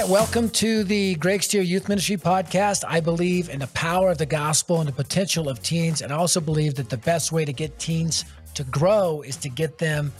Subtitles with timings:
[0.00, 2.82] right, welcome to the Greg Stier Youth Ministry podcast.
[2.84, 6.16] I believe in the power of the gospel and the potential of teens, and I
[6.16, 10.12] also believe that the best way to get teens to grow is to get them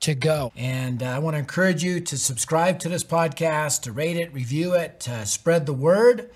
[0.00, 0.52] to go.
[0.56, 4.30] And uh, I want to encourage you to subscribe to this podcast, to rate it,
[4.34, 6.28] review it, to spread the word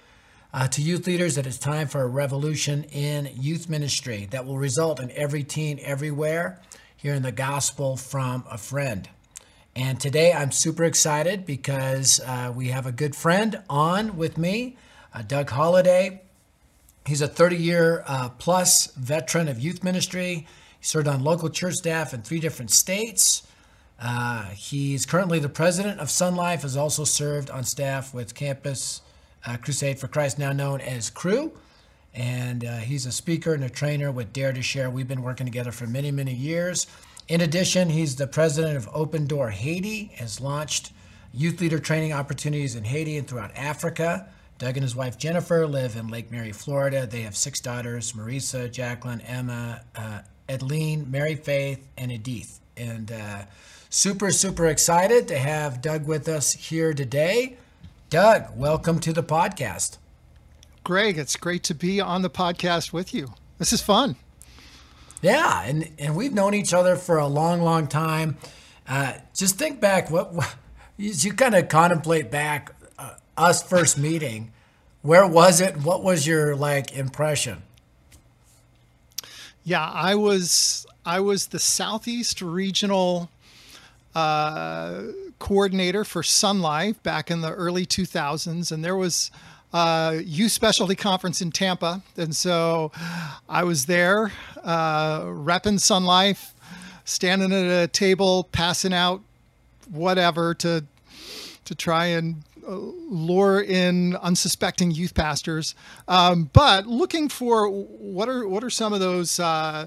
[0.55, 4.57] uh, to youth leaders that it's time for a revolution in youth ministry that will
[4.57, 6.63] result in every teen everywhere
[6.97, 9.11] hearing the gospel from a friend.
[9.77, 14.77] And today I'm super excited because uh, we have a good friend on with me,
[15.15, 16.23] uh, Doug Holliday.
[17.07, 20.47] He's a 30 year uh, plus veteran of youth ministry.
[20.81, 23.47] He served on local church staff in three different states.
[24.01, 29.01] Uh, he's currently the president of Sonlife, has also served on staff with Campus
[29.45, 31.53] uh, Crusade for Christ, now known as Cru.
[32.15, 34.91] And uh, he's a speaker and a trainer with Dare to Share.
[34.91, 36.87] We've been working together for many, many years.
[37.29, 40.93] In addition, he's the president of Open Door Haiti, has launched
[41.35, 44.27] youth leader training opportunities in Haiti and throughout Africa.
[44.57, 47.07] Doug and his wife Jennifer live in Lake Mary, Florida.
[47.07, 52.61] They have six daughters Marisa, Jacqueline, Emma, uh, Edleen, Mary Faith, and Edith.
[52.79, 53.43] And uh,
[53.91, 57.59] super, super excited to have Doug with us here today.
[58.09, 59.99] Doug, welcome to the podcast.
[60.83, 63.35] Greg, it's great to be on the podcast with you.
[63.59, 64.17] This is fun.
[65.21, 68.37] Yeah, and and we've known each other for a long, long time.
[68.87, 70.55] Uh, just think back, what, what
[70.97, 74.53] you kind of contemplate back uh, us first meeting.
[75.03, 75.79] Where was it?
[75.79, 77.63] What was your like impression?
[79.65, 83.31] Yeah, I was I was the Southeast Regional
[84.15, 85.03] uh,
[85.39, 89.31] coordinator for Sonlife back in the early 2000s, and there was
[89.73, 92.91] uh, youth specialty conference in Tampa, and so
[93.49, 94.33] I was there,
[94.63, 96.53] uh, repping Sonlife,
[97.05, 99.21] standing at a table, passing out
[99.91, 100.85] whatever to
[101.65, 105.75] to try and uh, lure in unsuspecting youth pastors,
[106.07, 109.87] um, but looking for what are what are some of those uh,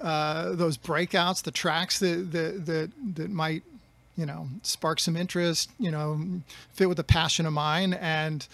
[0.00, 3.62] uh, those breakouts, the tracks that that that, that might
[4.16, 6.20] you know spark some interest, you know,
[6.72, 7.94] fit with a passion of mine.
[7.94, 8.46] And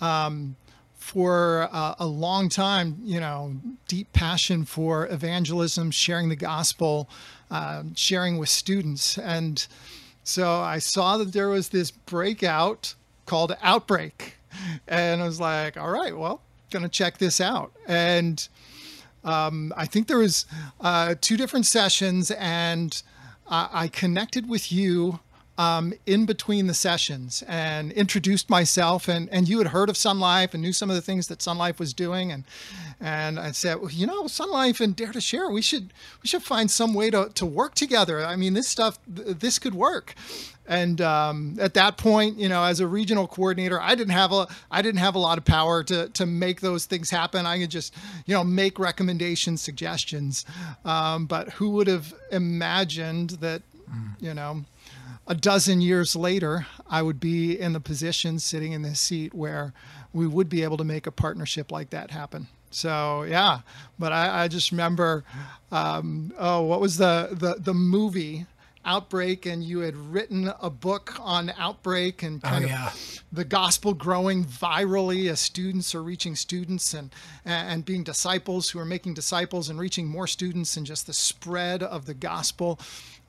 [0.00, 0.56] um,
[0.96, 3.54] for uh, a long time, you know,
[3.86, 7.08] deep passion for evangelism, sharing the gospel,
[7.50, 9.16] uh, sharing with students.
[9.18, 9.66] And
[10.24, 14.36] so I saw that there was this breakout called Outbreak.
[14.88, 16.40] And I was like, all right, well,
[16.70, 17.72] gonna check this out.
[17.86, 18.48] And
[19.22, 20.46] um, I think there was
[20.80, 23.02] uh, two different sessions, and
[23.48, 25.20] I connected with you
[25.58, 30.52] um, in between the sessions and introduced myself and, and you had heard of Sonlife
[30.52, 32.30] and knew some of the things that Sonlife was doing.
[32.30, 32.44] And
[33.00, 36.42] and I said well, you know Sonlife and Dare to Share we should we should
[36.42, 38.24] find some way to, to work together.
[38.24, 40.14] I mean this stuff this could work.
[40.68, 44.48] And um, at that point you know as a regional coordinator I didn't have a
[44.70, 47.46] I didn't have a lot of power to to make those things happen.
[47.46, 47.94] I could just
[48.26, 50.44] you know make recommendations suggestions.
[50.84, 54.10] Um, but who would have imagined that mm.
[54.20, 54.64] you know
[55.26, 59.72] a dozen years later, I would be in the position sitting in this seat where
[60.12, 62.48] we would be able to make a partnership like that happen.
[62.70, 63.60] So yeah,
[63.98, 65.24] but I, I just remember,
[65.72, 68.46] um, oh, what was the, the the movie
[68.86, 72.86] outbreak, and you had written a book on outbreak and oh, kind oh, yeah.
[72.88, 77.12] of the gospel growing virally as students are reaching students and
[77.44, 81.82] and being disciples who are making disciples and reaching more students and just the spread
[81.82, 82.78] of the gospel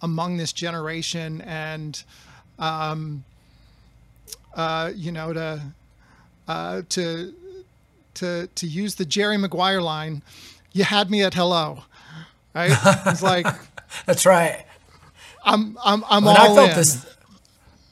[0.01, 2.03] among this generation and
[2.59, 3.23] um,
[4.55, 5.61] uh, you know to
[6.47, 7.33] uh, to
[8.15, 10.21] to to use the Jerry Maguire line,
[10.71, 11.83] you had me at hello,
[12.53, 12.71] right?
[13.07, 13.47] It's like
[14.05, 14.65] that's right.
[15.43, 16.75] I'm I'm I'm all I felt in.
[16.75, 17.16] This,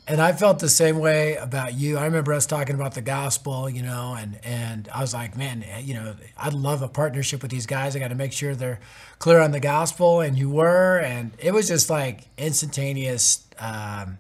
[0.07, 1.97] and I felt the same way about you.
[1.97, 5.65] I remember us talking about the gospel, you know, and and I was like, man,
[5.81, 7.95] you know, I'd love a partnership with these guys.
[7.95, 8.79] I got to make sure they're
[9.17, 14.19] clear on the gospel, and you were, and it was just like instantaneous, um,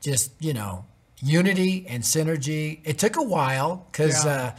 [0.00, 0.86] just you know,
[1.22, 2.80] unity and synergy.
[2.84, 4.32] It took a while because, yeah.
[4.32, 4.58] uh,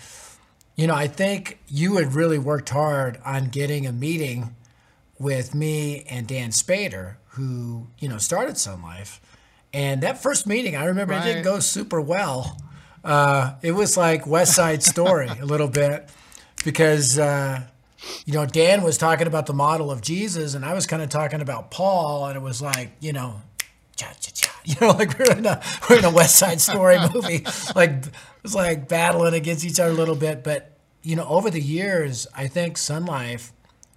[0.76, 4.56] you know, I think you had really worked hard on getting a meeting
[5.18, 9.20] with me and Dan Spader, who you know started Sonlife
[9.74, 11.26] and that first meeting, I remember right.
[11.26, 12.58] it didn't go super well.
[13.04, 16.10] Uh, it was like West Side Story a little bit
[16.64, 17.62] because, uh,
[18.26, 21.10] you know, Dan was talking about the model of Jesus, and I was kind of
[21.10, 23.42] talking about Paul, and it was like, you know,
[23.96, 26.98] cha cha cha, you know, like we're in a we're in a West Side Story
[27.14, 27.46] movie,
[27.76, 28.14] like it
[28.44, 30.44] was like battling against each other a little bit.
[30.44, 33.52] But you know, over the years, I think Sonlife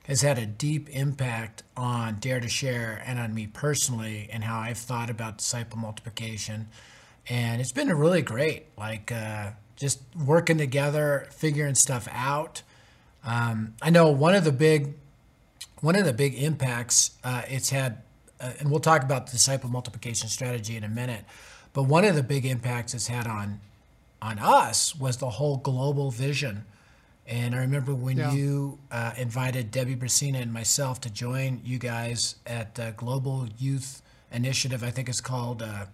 [0.05, 4.61] has had a deep impact on Dare to Share and on me personally and how
[4.61, 6.69] I've thought about disciple multiplication.
[7.29, 8.67] and it's been really great.
[8.77, 12.63] Like uh, just working together, figuring stuff out.
[13.25, 14.95] Um, I know one of the big
[15.81, 18.03] one of the big impacts uh, it's had,
[18.41, 21.25] uh, and we'll talk about the disciple multiplication strategy in a minute.
[21.73, 23.61] But one of the big impacts it's had on
[24.21, 26.65] on us was the whole global vision.
[27.27, 28.33] And I remember when yeah.
[28.33, 34.03] you uh, invited Debbie Brasina and myself to join you guys at uh, Global Youth
[34.31, 34.85] Initiative.
[34.85, 35.87] I think it's called uh,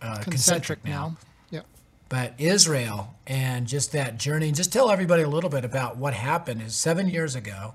[0.00, 0.90] uh Concentric, Concentric now.
[0.90, 1.16] now.
[1.50, 1.60] Yeah.
[2.08, 4.50] But Israel and just that journey.
[4.52, 6.62] Just tell everybody a little bit about what happened.
[6.62, 7.74] Is seven years ago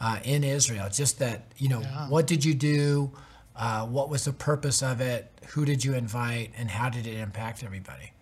[0.00, 0.88] uh, in Israel.
[0.90, 2.08] Just that you know, yeah.
[2.08, 3.12] what did you do?
[3.54, 5.30] Uh, what was the purpose of it?
[5.50, 6.52] Who did you invite?
[6.56, 8.12] And how did it impact everybody?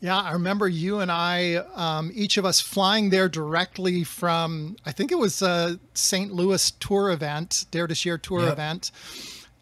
[0.00, 4.92] Yeah, I remember you and I, um, each of us flying there directly from, I
[4.92, 6.32] think it was a St.
[6.32, 8.52] Louis tour event, Dare to Share tour yep.
[8.52, 8.92] event.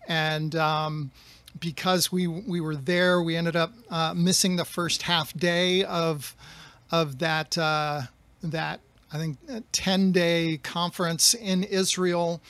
[0.07, 1.11] And um,
[1.61, 6.35] because we we were there, we ended up uh, missing the first half day of
[6.91, 8.03] of that uh,
[8.43, 8.81] that
[9.13, 9.39] I think
[9.73, 12.41] ten day conference in Israel,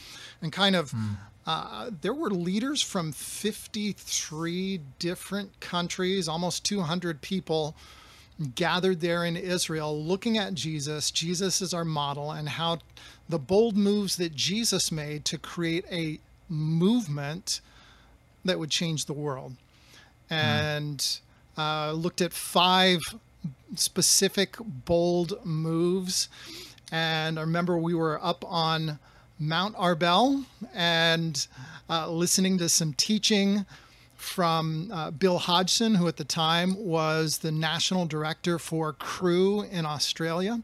[0.42, 0.90] and kind of.
[0.92, 1.16] Mm.
[1.48, 7.74] Uh, there were leaders from 53 different countries, almost 200 people
[8.54, 11.10] gathered there in Israel looking at Jesus.
[11.10, 12.80] Jesus is our model, and how
[13.30, 17.62] the bold moves that Jesus made to create a movement
[18.44, 19.54] that would change the world.
[20.28, 20.34] Hmm.
[20.34, 21.20] And mm.
[21.56, 23.00] uh, looked at five
[23.74, 26.28] specific bold moves.
[26.92, 28.98] And I remember we were up on
[29.40, 30.44] Mount Arbel
[30.74, 31.46] and
[31.88, 33.64] uh, listening to some teaching
[34.16, 39.86] from uh, Bill Hodgson, who at the time was the national director for Cru in
[39.86, 40.60] Australia.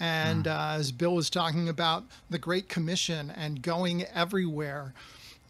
[0.00, 0.52] And hmm.
[0.52, 4.92] uh, as Bill was talking about the Great Commission and going everywhere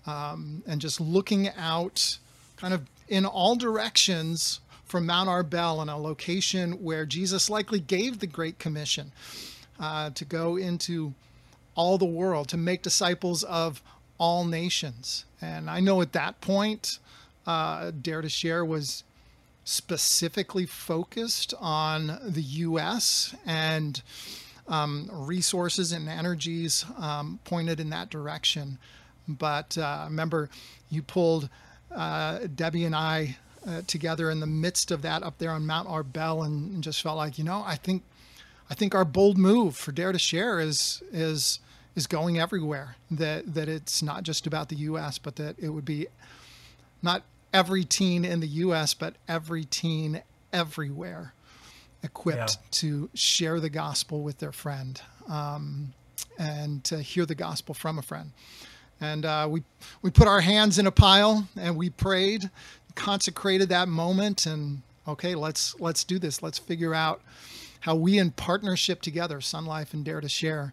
[0.06, 2.18] um, and just looking out
[2.56, 8.20] kind of in all directions from Mount Arbel in a location where Jesus likely gave
[8.20, 9.10] the Great Commission
[9.80, 11.12] uh, to go into
[11.76, 13.82] all the world, to make disciples of
[14.18, 15.24] all nations.
[15.40, 16.98] And I know at that point,
[17.46, 19.04] uh, Dare to Share was
[19.64, 23.34] specifically focused on the U.S.
[23.44, 24.00] and
[24.68, 28.78] um, resources and energies um, pointed in that direction.
[29.28, 30.48] But uh, remember,
[30.88, 31.48] you pulled
[31.94, 33.36] uh, Debbie and I
[33.66, 37.02] uh, together in the midst of that up there on Mount Arbel, and, and, just
[37.02, 38.04] felt like, you know, I think,
[38.70, 41.58] I think our bold move for Dare to Share is is
[41.96, 42.94] is going everywhere.
[43.10, 46.06] That that it's not just about the U.S., but that it would be
[47.02, 47.22] not
[47.52, 50.22] every teen in the U.S., but every teen
[50.52, 51.32] everywhere
[52.02, 52.68] equipped yeah.
[52.70, 55.92] to share the gospel with their friend um,
[56.38, 58.30] and to hear the gospel from a friend.
[59.00, 59.62] And uh, we
[60.02, 62.50] we put our hands in a pile and we prayed,
[62.94, 66.42] consecrated that moment, and okay, let's let's do this.
[66.42, 67.20] Let's figure out
[67.80, 70.72] how we in partnership together, Sonlife and Dare to Share,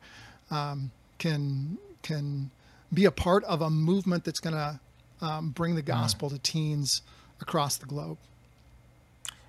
[0.50, 2.52] um, can can
[2.94, 4.80] be a part of a movement that's going to
[5.22, 6.34] um, bring the gospel mm.
[6.34, 7.02] to teens
[7.42, 8.18] across the globe.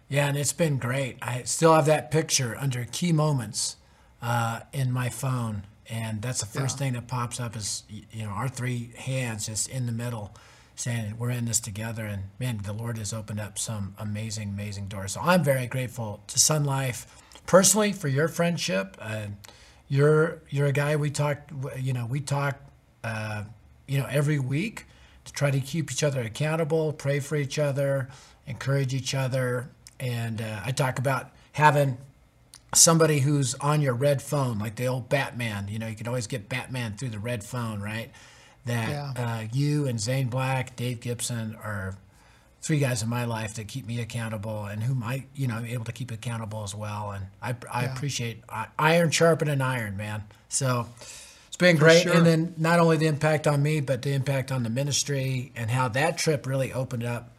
[0.08, 1.18] Yeah, and it's been great.
[1.22, 3.76] I still have that picture under key moments
[4.22, 6.84] uh, in my phone, and that's the first yeah.
[6.84, 10.34] thing that pops up is you know our three hands just in the middle,
[10.76, 12.04] saying we're in this together.
[12.04, 15.12] And man, the Lord has opened up some amazing, amazing doors.
[15.12, 17.06] So I'm very grateful to Sonlife
[17.46, 18.96] personally for your friendship.
[19.00, 19.26] Uh,
[19.88, 22.58] you're you're a guy we talk, you know, we talk,
[23.02, 23.44] uh,
[23.86, 24.86] you know, every week
[25.24, 28.08] to try to keep each other accountable, pray for each other,
[28.46, 29.68] encourage each other,
[30.00, 31.98] and uh, I talk about having
[32.74, 35.68] somebody who's on your red phone, like the old Batman.
[35.68, 38.10] You know, you can always get Batman through the red phone, right?
[38.66, 39.12] That yeah.
[39.16, 41.96] uh, you and Zane Black, Dave Gibson are
[42.64, 45.66] three guys in my life that keep me accountable and whom I, you know, I'm
[45.66, 47.10] able to keep accountable as well.
[47.10, 47.94] And I, I yeah.
[47.94, 48.42] appreciate
[48.78, 50.24] iron sharpening iron, man.
[50.48, 50.86] So
[51.46, 52.04] it's been great.
[52.04, 52.14] Sure.
[52.14, 55.70] And then not only the impact on me, but the impact on the ministry and
[55.70, 57.34] how that trip really opened up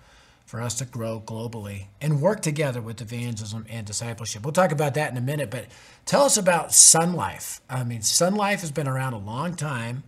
[0.46, 4.44] for us to grow globally and work together with evangelism and discipleship.
[4.44, 5.66] We'll talk about that in a minute, but
[6.06, 7.62] tell us about Sonlife.
[7.68, 10.04] I mean, Sonlife has been around a long time.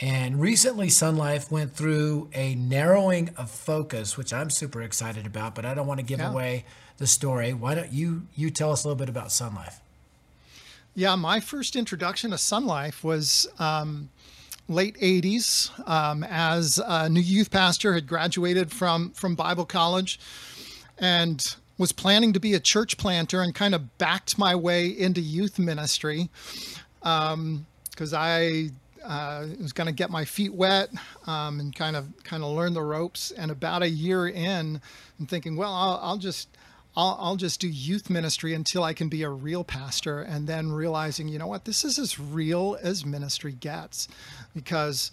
[0.00, 5.64] And recently, Sonlife went through a narrowing of focus, which I'm super excited about, but
[5.64, 6.30] I don't want to give yeah.
[6.30, 6.64] away
[6.98, 7.52] the story.
[7.52, 9.80] Why don't you you tell us a little bit about Sonlife?
[10.96, 14.10] Yeah, my first introduction to Sonlife was um,
[14.68, 20.18] late 80s um, as a new youth pastor had graduated from from bible college
[20.98, 25.20] and was planning to be a church planter and kind of backed my way into
[25.20, 26.30] youth ministry
[27.00, 27.66] because um,
[28.12, 28.70] i
[29.04, 30.90] uh, was going to get my feet wet
[31.26, 33.30] um, and kind of kind of learn the ropes.
[33.30, 34.80] And about a year in,
[35.18, 36.48] I'm thinking, well, I'll, I'll just
[36.96, 40.20] I'll, I'll just do youth ministry until I can be a real pastor.
[40.22, 44.08] And then realizing, you know what, this is as real as ministry gets,
[44.54, 45.10] because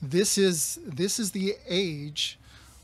[0.00, 2.38] this is this is the age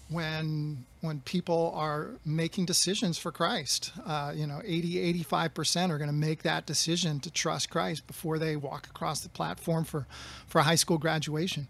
[0.08, 3.92] when when people are making decisions for Christ.
[4.06, 8.38] Uh, you know, 80, 85% are going to make that decision to trust Christ before
[8.38, 10.06] they walk across the platform for,
[10.46, 11.68] for high school graduation.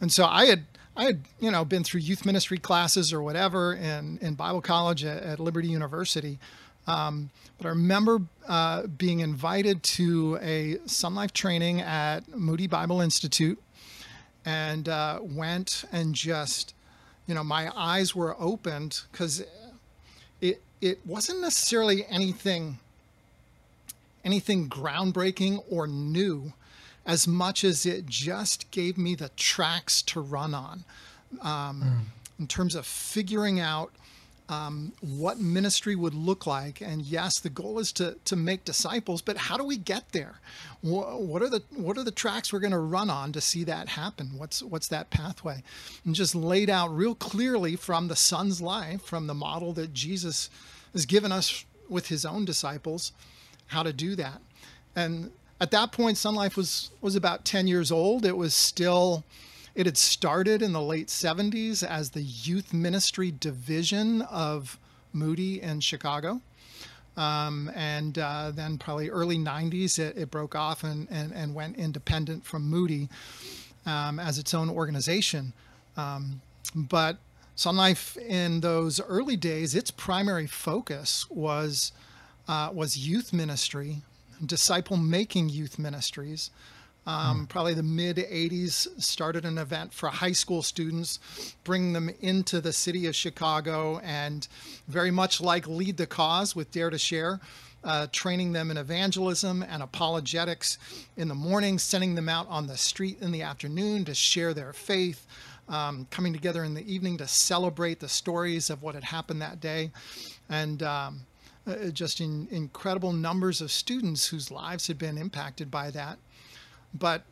[0.00, 0.64] And so I had,
[0.96, 5.04] I had, you know, been through youth ministry classes or whatever in, in Bible college
[5.04, 6.40] at, at Liberty University.
[6.88, 13.62] Um, but I remember uh, being invited to a Sonlife training at Moody Bible Institute
[14.44, 16.74] and uh, went and just
[17.26, 19.44] you know, my eyes were opened because
[20.40, 22.78] it it wasn't necessarily anything
[24.24, 26.52] anything groundbreaking or new
[27.06, 30.84] as much as it just gave me the tracks to run on
[31.42, 32.00] um, mm.
[32.38, 33.92] in terms of figuring out
[34.48, 36.80] um, what ministry would look like.
[36.80, 40.40] And yes, the goal is to to make disciples, but how do we get there?
[40.82, 43.88] What, are the what are the tracks we're going to run on to see that
[43.90, 44.32] happen?
[44.36, 45.62] What's what's that pathway?
[46.04, 50.50] And just laid out real clearly from the Son's life, from the model that Jesus
[50.92, 53.12] has given us with His own disciples,
[53.68, 54.40] how to do that.
[54.94, 58.26] And at that point, Sonlife was was about ten years old.
[58.26, 59.24] It was still
[59.74, 64.78] it had started in the late 70s as the youth ministry division of
[65.12, 66.40] Moody in Chicago.
[67.16, 71.76] Um, and uh, then probably early 90s, it, it broke off and, and, and, went
[71.76, 73.08] independent from Moody
[73.86, 75.52] um, as its own organization.
[75.96, 76.40] Um,
[76.74, 77.18] but
[77.56, 81.92] Sonlife in those early days, its primary focus was
[82.48, 84.02] uh, was youth ministry,
[84.44, 86.50] disciple making youth ministries,
[87.06, 91.18] um, probably the mid 80s, started an event for high school students,
[91.64, 94.48] bring them into the city of Chicago, and
[94.88, 97.40] very much like Lead the Cause with Dare to Share.
[97.82, 100.78] Uh, training them in evangelism and apologetics
[101.18, 104.72] in the morning, sending them out on the street in the afternoon to share their
[104.72, 105.26] faith,
[105.68, 109.60] um, coming together in the evening to celebrate the stories of what had happened that
[109.60, 109.90] day.
[110.48, 111.26] And um,
[111.66, 116.18] uh, just in incredible numbers of students whose lives had been impacted by that.
[116.94, 117.22] But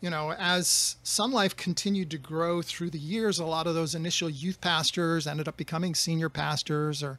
[0.00, 4.28] you know, as Sonlife continued to grow through the years, a lot of those initial
[4.28, 7.18] youth pastors ended up becoming senior pastors or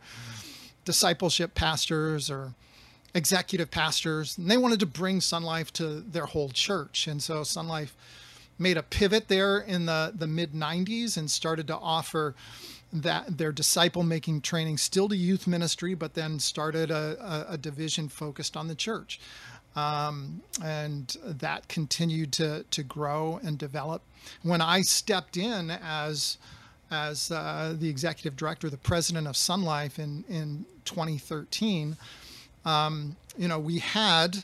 [0.84, 2.54] discipleship pastors or
[3.16, 4.38] executive pastors.
[4.38, 7.08] And they wanted to bring Sonlife to their whole church.
[7.08, 7.94] And so Sonlife
[8.60, 12.36] made a pivot there in the, the mid 90s and started to offer
[12.94, 17.58] that their disciple making training still to youth ministry, but then started a, a, a
[17.58, 19.20] division focused on the church.
[19.76, 24.02] Um, and that continued to, to grow and develop.
[24.42, 26.38] When I stepped in as
[26.92, 31.98] as uh, the executive director, the president of Sonlife in in 2013,
[32.64, 34.44] um, you know, we had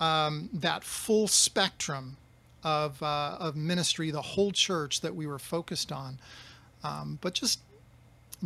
[0.00, 2.16] um, that full spectrum
[2.64, 6.18] of uh, of ministry, the whole church that we were focused on.
[6.84, 7.60] Um, but just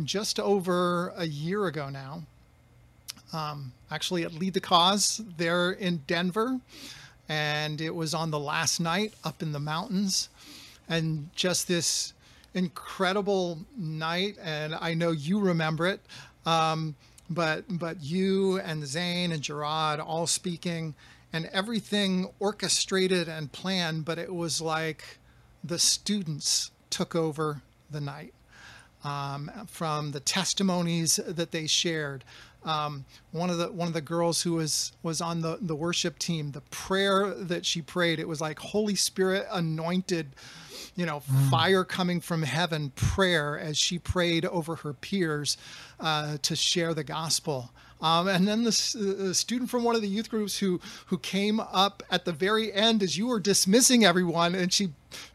[0.03, 2.23] just over a year ago now,
[3.33, 6.59] um, actually at Lead the Cause there in Denver.
[7.29, 10.29] And it was on the last night up in the mountains.
[10.87, 12.13] And just this
[12.53, 14.37] incredible night.
[14.41, 15.99] And I know you remember it.
[16.45, 16.95] Um,
[17.29, 20.95] but but you and Zane and Gerard all speaking
[21.33, 25.19] and everything orchestrated and planned, but it was like
[25.63, 28.33] the students took over the night.
[29.03, 32.23] Um, from the testimonies that they shared,
[32.63, 36.19] um, one of the one of the girls who was was on the the worship
[36.19, 40.27] team, the prayer that she prayed, it was like Holy Spirit anointed,
[40.95, 41.49] you know, mm.
[41.49, 45.57] fire coming from heaven prayer as she prayed over her peers
[45.99, 47.71] uh, to share the gospel.
[47.99, 51.59] Um, and then the, the, student from one of the youth groups who who came
[51.59, 54.89] up at the very end as you were dismissing everyone, and she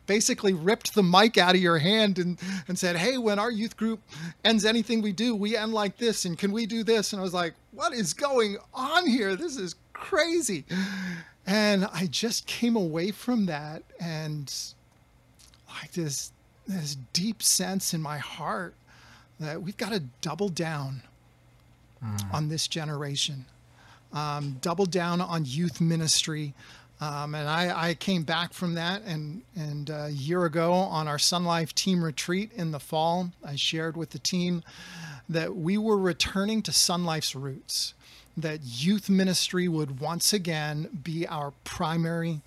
[0.06, 2.38] basically ripped the mic out of your hand and,
[2.68, 4.00] and said, Hey, when our youth group
[4.44, 6.24] ends anything we do, we end like this.
[6.24, 7.12] And can we do this?
[7.12, 9.36] And I was like, What is going on here?
[9.36, 10.64] This is crazy.
[11.46, 14.52] And I just came away from that and
[15.80, 16.32] like this
[16.66, 18.74] this deep sense in my heart
[19.40, 21.02] that we've got to double down
[22.04, 22.34] mm.
[22.34, 23.44] on this generation.
[24.12, 26.54] Um, double down on youth ministry.
[27.02, 31.08] Um, and I, I, came back from that, and and uh, a year ago on
[31.08, 34.62] our Sonlife team retreat in the fall, I shared with the team
[35.28, 37.94] that we were returning to Sonlife's roots,
[38.36, 42.40] that youth ministry would once again be our primary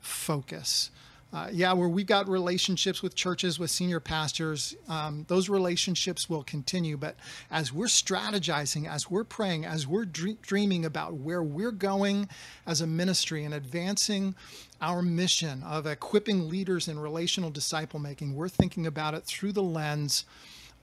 [0.00, 0.90] focus.
[1.32, 6.42] Uh, yeah, where we've got relationships with churches, with senior pastors, um, those relationships will
[6.42, 6.98] continue.
[6.98, 7.16] But
[7.50, 12.28] as we're strategizing, as we're praying, as we're dreaming about where we're going
[12.66, 14.34] as a ministry and advancing
[14.82, 19.62] our mission of equipping leaders in relational disciple making, we're thinking about it through the
[19.62, 20.26] lens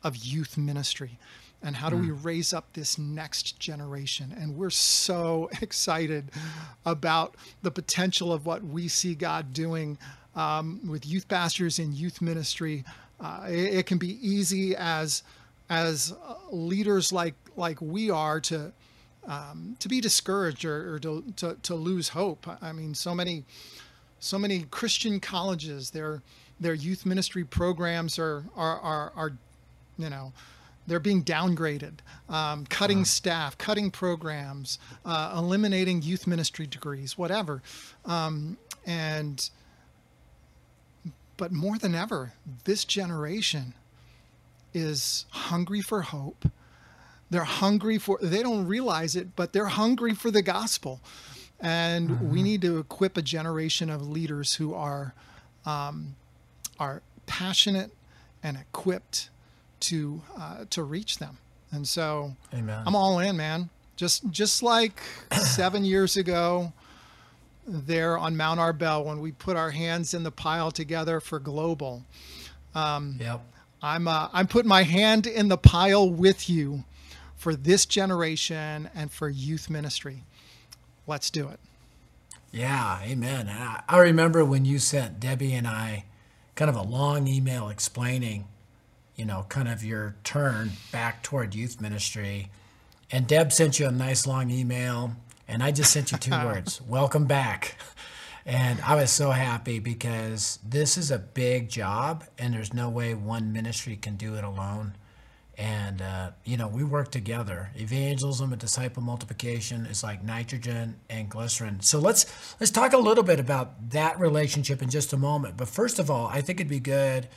[0.03, 1.19] of youth ministry
[1.61, 2.21] and how do we hmm.
[2.23, 6.31] raise up this next generation and we're so excited
[6.85, 9.97] about the potential of what we see god doing
[10.35, 12.83] um, with youth pastors in youth ministry.
[13.19, 15.23] Uh, it, it, can be easy as
[15.69, 16.13] as
[16.51, 18.71] leaders like like we are to
[19.27, 22.47] um, to be discouraged or, or to, to, to lose hope.
[22.61, 23.43] I mean, so many
[24.19, 26.21] so many Christian colleges, their
[26.59, 29.31] their youth ministry programs are are are, are
[29.97, 30.33] you know
[30.87, 33.05] they're being downgraded, um, cutting uh-huh.
[33.05, 37.61] staff, cutting programs, uh, eliminating youth ministry degrees, whatever.
[38.05, 39.49] Um, and
[41.39, 42.33] but more than ever,
[42.65, 43.73] this generation
[44.73, 46.45] is hungry for hope.
[47.29, 50.99] They're hungry for, they don't realize it, but they're hungry for the gospel.
[51.61, 52.29] And mm-hmm.
[52.29, 55.13] we need to equip a generation of leaders who are,
[55.65, 56.17] um,
[56.77, 57.91] are passionate
[58.43, 59.29] and equipped
[59.81, 61.37] to, uh, to reach them.
[61.71, 62.83] And so Amen.
[62.85, 63.69] I'm all in, man.
[63.95, 64.99] Just, just like
[65.31, 66.73] seven years ago,
[67.71, 72.03] there on Mount Arbel when we put our hands in the pile together for global.
[72.75, 73.41] Um, yep.
[73.81, 76.83] I'm uh, I'm putting my hand in the pile with you
[77.35, 80.23] for this generation and for youth ministry.
[81.07, 81.59] Let's do it.
[82.51, 83.47] Yeah, amen.
[83.47, 86.05] I, I remember when you sent Debbie and I
[86.55, 88.47] kind of a long email explaining,
[89.15, 92.49] you know, kind of your turn back toward youth ministry.
[93.11, 95.15] And Deb sent you a nice long email
[95.49, 97.75] and I just sent you two words welcome back.
[98.45, 103.13] And I was so happy because this is a big job, and there's no way
[103.13, 104.95] one ministry can do it alone.
[105.57, 107.69] And, uh, you know, we work together.
[107.75, 111.81] Evangelism and disciple multiplication is like nitrogen and glycerin.
[111.81, 112.25] So let's
[112.61, 115.57] let's talk a little bit about that relationship in just a moment.
[115.57, 117.27] But first of all, I think it'd be good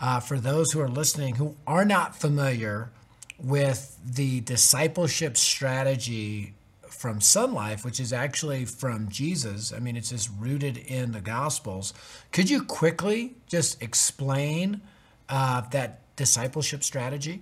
[0.00, 2.90] uh, for those who are listening who are not familiar
[3.38, 6.54] with the discipleship strategy
[7.00, 9.72] from Sonlife, which is actually from Jesus.
[9.72, 11.94] I mean, it's just rooted in the Gospels.
[12.30, 14.82] Could you quickly just explain
[15.30, 17.40] uh, that discipleship strategy?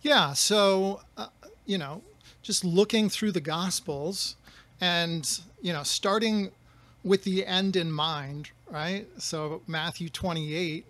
[0.00, 0.32] Yeah.
[0.34, 1.26] So, uh,
[1.64, 2.02] you know,
[2.40, 4.36] just looking through the Gospels
[4.80, 5.28] and,
[5.60, 6.52] you know, starting
[7.02, 9.08] with the end in mind, right?
[9.18, 10.86] So, Matthew 28,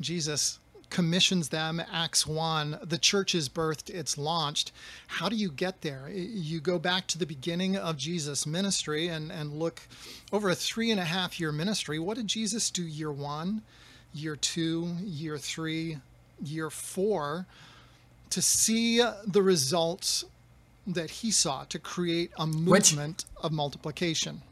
[0.00, 0.59] Jesus
[0.90, 4.72] commissions them acts 1 the church is birthed it's launched.
[5.06, 6.08] How do you get there?
[6.10, 9.82] You go back to the beginning of jesus ministry and and look
[10.32, 11.98] over a three and a half year ministry.
[11.98, 13.62] What did jesus do year one
[14.12, 15.98] year two year three
[16.42, 17.46] year four
[18.30, 20.24] to see the results
[20.86, 24.42] that he saw to create a movement Which, of multiplication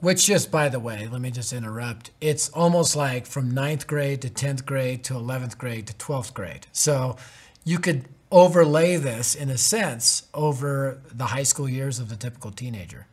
[0.00, 2.10] which just by the way, let me just interrupt.
[2.20, 6.66] It's almost like from ninth grade to 10th grade to 11th grade to 12th grade.
[6.72, 7.16] So
[7.64, 12.50] you could overlay this in a sense over the high school years of the typical
[12.50, 13.06] teenager.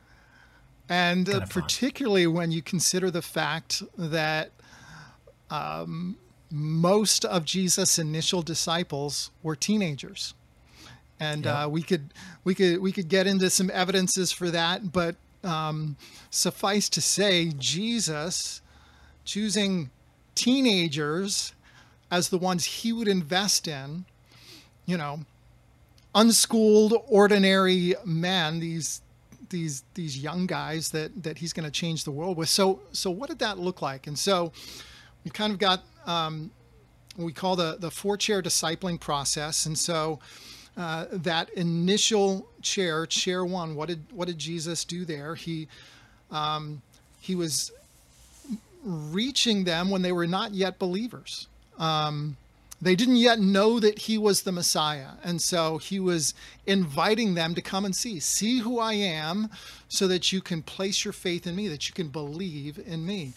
[0.89, 4.51] And uh, particularly when you consider the fact that
[5.49, 6.17] um,
[6.51, 10.33] most of Jesus' initial disciples were teenagers.
[11.19, 15.15] And uh, we could we could we could get into some evidences for that, but
[15.43, 15.97] um,
[16.29, 18.61] suffice to say, Jesus
[19.25, 19.89] choosing
[20.35, 21.53] teenagers
[22.11, 24.05] as the ones he would invest in,
[24.85, 25.21] you know,
[26.13, 29.01] unschooled, ordinary men, these
[29.49, 32.49] these these young guys that that he's going to change the world with.
[32.49, 34.07] So so what did that look like?
[34.07, 34.51] And so
[35.23, 36.51] we kind of got um,
[37.15, 39.65] what we call the the four chair discipling process.
[39.65, 40.19] And so
[40.75, 45.35] uh, that initial chair, chair one, what did what did Jesus do there?
[45.35, 45.67] He
[46.31, 46.81] um,
[47.19, 47.71] he was
[48.83, 51.47] reaching them when they were not yet believers.
[51.77, 52.37] Um,
[52.83, 55.11] they didn't yet know that he was the Messiah.
[55.23, 56.33] And so he was
[56.65, 58.19] inviting them to come and see.
[58.19, 59.49] See who I am
[59.87, 63.33] so that you can place your faith in me, that you can believe in me.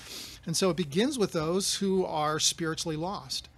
[0.46, 3.48] And so it begins with those who are spiritually lost.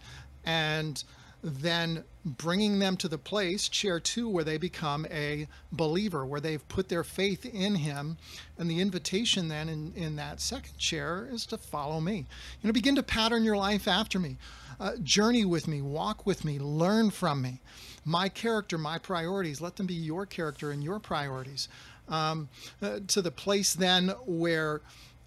[0.45, 1.03] And
[1.43, 6.69] then bringing them to the place, chair two, where they become a believer, where they've
[6.69, 8.17] put their faith in him.
[8.59, 12.27] And the invitation then in, in that second chair is to follow me.
[12.63, 14.37] You know, begin to pattern your life after me.
[14.81, 17.61] Uh, journey with me, walk with me, learn from me.
[18.05, 21.69] My character, my priorities, let them be your character and your priorities.
[22.09, 22.49] Um,
[22.81, 24.81] uh, to the place then where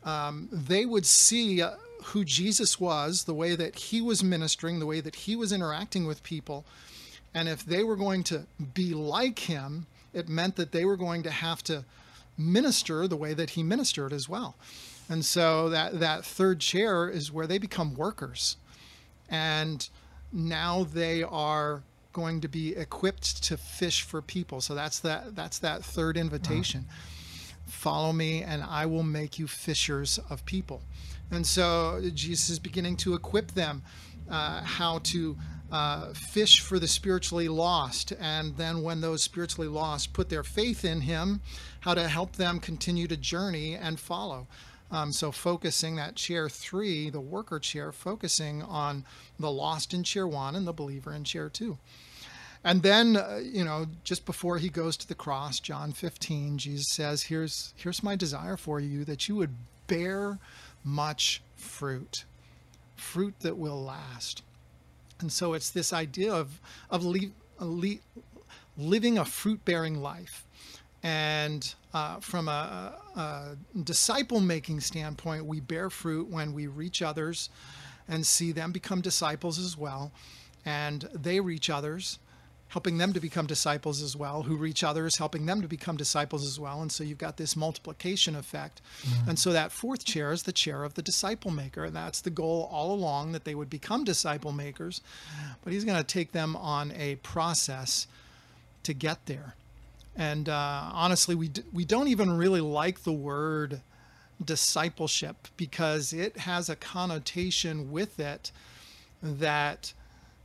[0.03, 1.71] um, they would see uh,
[2.05, 6.07] who Jesus was, the way that he was ministering, the way that he was interacting
[6.07, 6.65] with people.
[7.33, 11.23] And if they were going to be like him, it meant that they were going
[11.23, 11.85] to have to
[12.37, 14.55] minister the way that he ministered as well.
[15.09, 18.57] And so that, that third chair is where they become workers.
[19.29, 19.87] And
[20.31, 24.61] now they are going to be equipped to fish for people.
[24.61, 26.85] So that's that that's that third invitation.
[26.87, 26.95] Wow.
[27.67, 30.81] Follow me and I will make you fishers of people.
[31.31, 33.83] And so Jesus is beginning to equip them
[34.29, 35.37] uh, how to
[35.71, 38.12] uh, fish for the spiritually lost.
[38.19, 41.41] And then, when those spiritually lost put their faith in Him,
[41.81, 44.47] how to help them continue to journey and follow.
[44.91, 49.05] Um, so, focusing that chair three, the worker chair, focusing on
[49.39, 51.77] the lost in chair one and the believer in chair two.
[52.63, 56.89] And then, uh, you know, just before he goes to the cross, John 15, Jesus
[56.89, 59.55] says, "Here's here's my desire for you that you would
[59.88, 60.38] bear
[60.84, 62.25] much fruit,
[62.95, 64.43] fruit that will last."
[65.21, 67.99] And so it's this idea of of le- le-
[68.77, 70.45] living a fruit-bearing life.
[71.03, 77.49] And uh, from a, a disciple making standpoint, we bear fruit when we reach others
[78.07, 80.12] and see them become disciples as well.
[80.65, 82.19] And they reach others
[82.71, 86.45] helping them to become disciples as well, who reach others, helping them to become disciples
[86.45, 86.81] as well.
[86.81, 88.81] And so you've got this multiplication effect.
[89.03, 89.31] Mm-hmm.
[89.31, 91.84] And so that fourth chair is the chair of the disciple maker.
[91.84, 95.01] And that's the goal all along that they would become disciple makers.
[95.65, 98.07] But he's going to take them on a process
[98.84, 99.55] to get there.
[100.15, 103.81] And uh, honestly, we, d- we don't even really like the word
[104.43, 108.53] discipleship because it has a connotation with it
[109.21, 109.91] that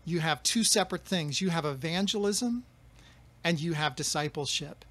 [0.07, 2.65] you have two separate things you have evangelism
[3.45, 4.85] and you have discipleship.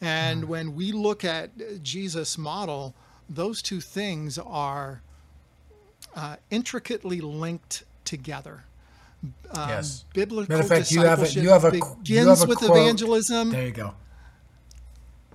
[0.00, 0.48] And mm.
[0.48, 2.94] when we look at Jesus' model,
[3.30, 5.00] those two things are
[6.14, 8.64] uh, intricately linked together.
[9.52, 10.04] Um, yes.
[10.12, 12.58] Biblical Matter of fact, you have a, you have a, begins you have a with
[12.58, 12.76] quote.
[12.76, 13.50] evangelism.
[13.50, 13.94] There you go.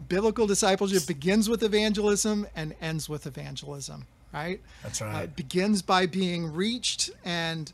[0.09, 4.59] Biblical discipleship begins with evangelism and ends with evangelism, right?
[4.83, 5.15] That's right.
[5.15, 7.71] Uh, it begins by being reached and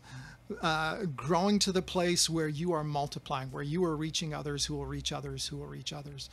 [0.62, 4.76] uh, growing to the place where you are multiplying, where you are reaching others who
[4.76, 6.30] will reach others who will reach others.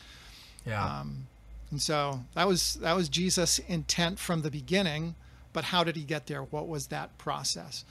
[0.67, 0.85] Yeah.
[0.85, 1.27] Um,
[1.71, 5.15] and so that was that was Jesus' intent from the beginning.
[5.53, 6.43] But how did he get there?
[6.43, 7.85] What was that process?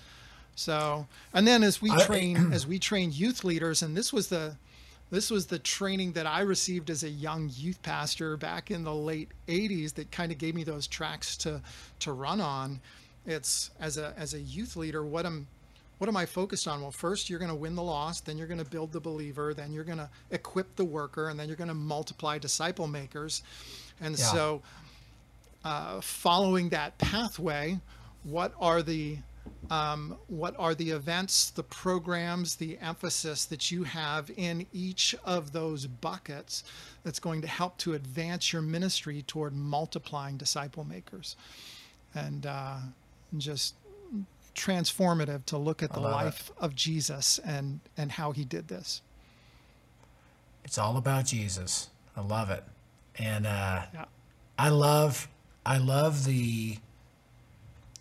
[0.56, 4.58] So, and then as we train as we train youth leaders, and this was the
[5.12, 8.94] this was the training that I received as a young youth pastor back in the
[8.94, 11.62] late 80s that kind of gave me those tracks to
[12.00, 12.82] to run on.
[13.26, 15.48] It's as a as a youth leader, what am
[16.00, 16.82] what am I focused on?
[16.82, 19.54] Well, first you're going to win the lost, then you're going to build the believer,
[19.54, 23.44] then you're going to equip the worker, and then you're going to multiply disciple makers.
[24.00, 24.26] And yeah.
[24.26, 24.62] so,
[25.66, 27.80] uh, following that pathway,
[28.24, 29.18] what are the
[29.70, 35.52] um, what are the events, the programs, the emphasis that you have in each of
[35.52, 36.64] those buckets
[37.04, 41.36] that's going to help to advance your ministry toward multiplying disciple makers?
[42.16, 42.78] And uh,
[43.38, 43.76] just
[44.56, 46.64] transformative to look at the life it.
[46.64, 49.02] of Jesus and and how he did this.
[50.64, 51.90] It's all about Jesus.
[52.16, 52.64] I love it,
[53.18, 54.06] and uh, yeah.
[54.58, 55.28] I love
[55.66, 56.78] I love the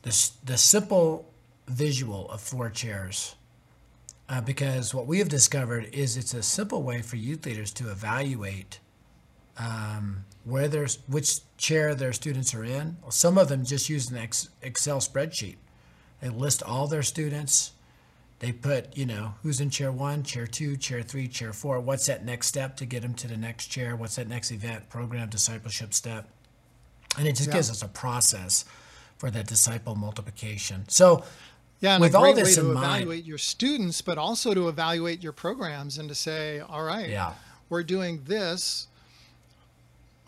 [0.02, 1.30] the the simple
[1.66, 3.34] visual of four chairs.
[4.30, 7.90] Uh, because what we have discovered is it's a simple way for youth leaders to
[7.90, 8.78] evaluate
[9.56, 12.98] um, where there's which chair their students are in.
[13.08, 14.18] Some of them just use an
[14.62, 15.56] Excel spreadsheet
[16.20, 17.72] they list all their students.
[18.40, 21.80] They put, you know, who's in chair one, chair two, chair three, chair four.
[21.80, 23.96] What's that next step to get them to the next chair?
[23.96, 26.28] What's that next event, program, discipleship step?
[27.18, 27.54] And it just yeah.
[27.54, 28.64] gives us a process
[29.16, 30.84] for that disciple multiplication.
[30.88, 31.24] So,
[31.80, 34.54] yeah, and with a great all this way to evaluate mind, your students, but also
[34.54, 37.32] to evaluate your programs and to say, all right, yeah.
[37.68, 38.86] we're doing this.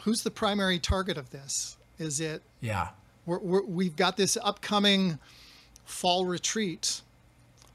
[0.02, 1.76] Who's the primary target of this?
[1.98, 2.42] Is it?
[2.60, 2.88] Yeah.
[3.26, 5.18] We're, we have got this upcoming
[5.90, 7.02] fall retreat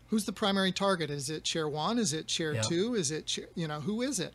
[0.10, 1.10] who's the primary target?
[1.10, 1.98] Is it chair one?
[2.00, 2.62] Is it chair yeah.
[2.62, 2.96] two?
[2.96, 4.34] Is it chair, you know who is it?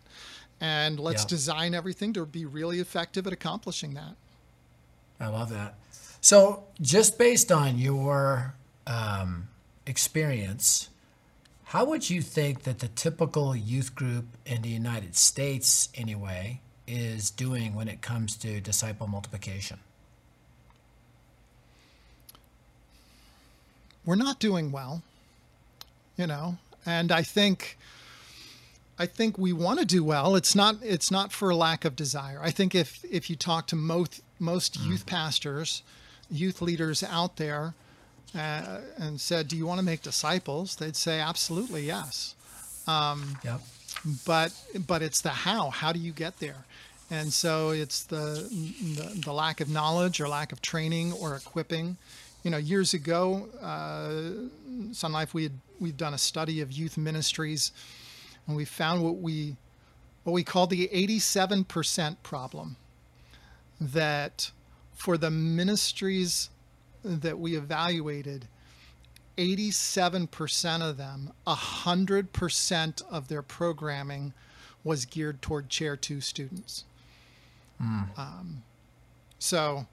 [0.61, 1.29] And let's yeah.
[1.29, 4.14] design everything to be really effective at accomplishing that.
[5.19, 5.77] I love that.
[6.21, 8.55] So just based on your
[8.87, 9.49] um,
[9.87, 10.90] experience
[11.64, 17.31] how would you think that the typical youth group in the united states anyway is
[17.31, 19.79] doing when it comes to disciple multiplication
[24.04, 25.02] we're not doing well,
[26.16, 27.76] you know, and I think
[28.98, 30.36] I think we want to do well.
[30.36, 32.40] It's not it's not for lack of desire.
[32.42, 34.88] I think if if you talk to most most mm.
[34.88, 35.82] youth pastors,
[36.30, 37.74] youth leaders out there
[38.36, 42.34] uh, and said, "Do you want to make disciples?" They'd say, "Absolutely, yes."
[42.86, 43.60] Um, yep.
[44.26, 44.52] But
[44.86, 45.70] but it's the how.
[45.70, 46.64] How do you get there?
[47.10, 48.46] And so it's the,
[48.94, 51.96] the, the lack of knowledge or lack of training or equipping.
[52.42, 54.11] You know, years ago, uh,
[54.92, 57.72] Sonlife, we had we've done a study of youth ministries,
[58.46, 59.57] and we found what we
[60.24, 62.76] what we call the 87% problem.
[63.81, 64.50] That
[64.92, 66.50] for the ministries
[67.03, 68.46] that we evaluated,
[69.38, 74.35] 87% of them, 100% of their programming
[74.85, 76.85] was geared toward Chair 2 students.
[77.83, 78.18] Mm.
[78.18, 78.62] Um,
[79.38, 79.87] so,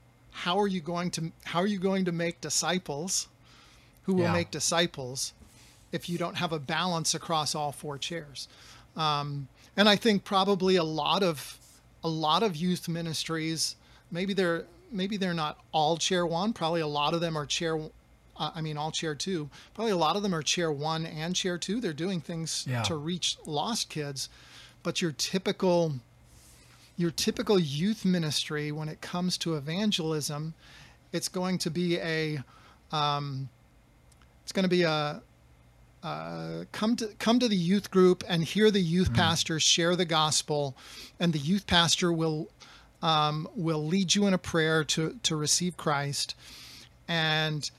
[0.44, 3.28] how are you going to how are you going to make disciples
[4.04, 4.34] who will yeah.
[4.34, 5.34] make disciples
[5.92, 8.48] if you don't have a balance across all four chairs?
[8.96, 11.58] Um, and I think probably a lot of
[12.04, 13.76] a lot of youth ministries
[14.12, 16.54] maybe they're maybe they're not all chair one.
[16.54, 17.80] Probably a lot of them are chair.
[18.40, 19.50] Uh, I mean, all chair two.
[19.74, 21.82] Probably a lot of them are chair one and chair two.
[21.82, 22.84] They're doing things yeah.
[22.84, 24.30] to reach lost kids,
[24.84, 25.96] but your typical
[26.98, 30.54] your typical youth ministry when it comes to evangelism,
[31.14, 32.40] it's going to be a
[32.92, 33.50] um,
[34.44, 35.22] it's going to be a
[36.04, 39.16] uh, come to come to the youth group and hear the youth mm.
[39.16, 40.76] pastor share the gospel,
[41.20, 42.50] and the youth pastor will
[43.02, 46.36] um, will lead you in a prayer to, to receive Christ.
[47.08, 47.70] And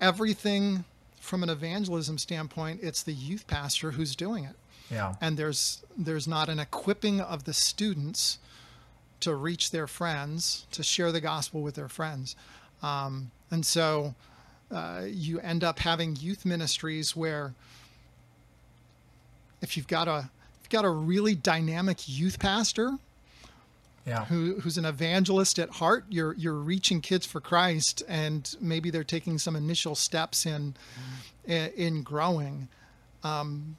[0.00, 0.84] everything
[1.20, 4.56] from an evangelism standpoint, it's the youth pastor who's doing it.
[4.90, 5.14] Yeah.
[5.20, 8.38] And there's there's not an equipping of the students
[9.20, 12.36] to reach their friends, to share the gospel with their friends.
[12.82, 14.14] Um, and so
[14.70, 17.54] uh, you end up having youth ministries where
[19.62, 22.98] if you've got a if you've got a really dynamic youth pastor
[24.06, 24.24] yeah.
[24.26, 26.04] who, who's an evangelist at heart.
[26.08, 30.74] You're you're reaching kids for Christ, and maybe they're taking some initial steps in
[31.48, 31.74] mm.
[31.74, 32.68] in growing,
[33.24, 33.76] um,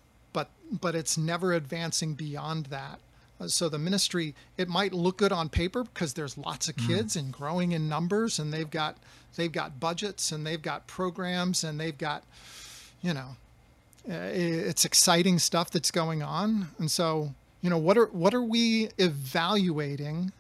[0.72, 3.00] but it's never advancing beyond that.
[3.40, 6.88] Uh, so the ministry it might look good on paper because there's lots of mm.
[6.88, 7.20] kids mm.
[7.20, 8.98] and growing in numbers, and they've got
[9.36, 12.24] they've got budgets and they've got programs and they've got
[13.02, 13.36] you know
[14.10, 18.44] uh, it's exciting stuff that's going on, and so you know what are what are
[18.44, 20.32] we evaluating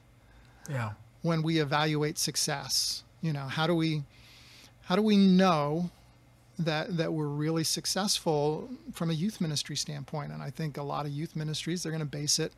[0.70, 4.04] yeah when we evaluate success you know how do we
[4.84, 5.90] how do we know
[6.60, 10.32] that that we're really successful from a youth ministry standpoint.
[10.32, 12.54] And i think a lot of youth ministries they're going to base it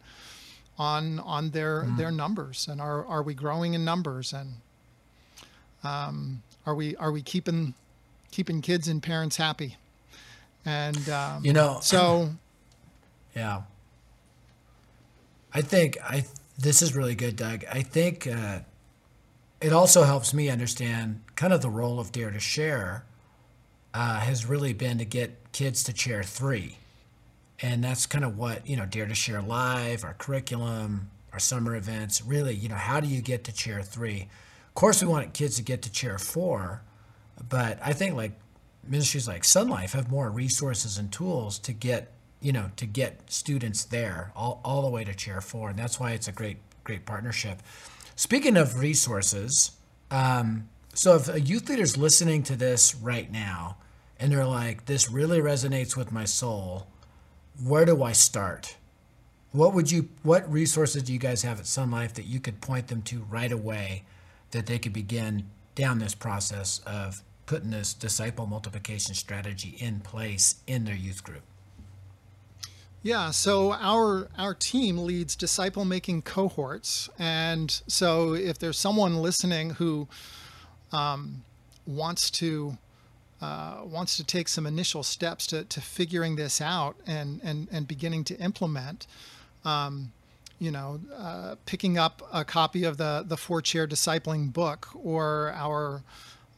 [0.78, 1.98] on on their mm.
[1.98, 4.34] their numbers and are are we growing in numbers?
[4.34, 4.54] And
[5.84, 7.74] um, are we are we keeping
[8.32, 9.76] keeping kids and parents happy?
[10.66, 12.30] And um, you know so
[13.36, 13.64] yeah.
[15.54, 16.26] I think I
[16.58, 17.66] this is really good, Doug.
[17.72, 18.60] I think uh,
[19.62, 23.04] it also helps me understand kind of the role of Dare to Share
[23.94, 26.78] uh, has really been to get kids to chair three,
[27.62, 31.76] and that's kind of what you know Dare to Share Live, our curriculum, our summer
[31.76, 32.24] events.
[32.24, 34.28] Really, you know, how do you get to chair three?
[34.68, 36.82] Of course, we want kids to get to chair four,
[37.50, 38.40] but I think like
[38.88, 43.84] ministries like Sonlife have more resources and tools to get you know, to get students
[43.86, 45.70] there all, all the way to chair four.
[45.70, 47.62] And that's why it's a great, great partnership.
[48.16, 49.72] Speaking of resources,
[50.12, 53.78] um, so if a youth leader's listening to this right now
[54.20, 56.88] and they're like, this really resonates with my soul,
[57.64, 58.78] where do I start?
[59.52, 62.88] What would you, what resources do you guys have at Sonlife that you could point
[62.88, 64.04] them to right away
[64.52, 70.56] that they could begin down this process of putting this disciple multiplication strategy in place
[70.68, 71.42] in their youth group?
[73.02, 79.72] Yeah, so our our team leads disciple making cohorts, and so if there's someone listening
[79.72, 80.10] who
[80.92, 81.44] um,
[81.86, 82.78] wants to
[83.42, 87.88] uh, wants to take some initial steps to, to figuring this out and and and
[87.88, 89.08] beginning to implement,
[89.64, 90.12] um,
[90.60, 95.54] you know, uh, picking up a copy of the the four chair discipling book or
[95.56, 96.04] our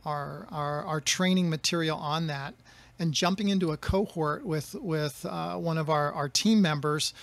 [0.06, 2.54] our our, our training material on that
[3.02, 7.14] and jumping into a cohort with with uh, one of our, our team members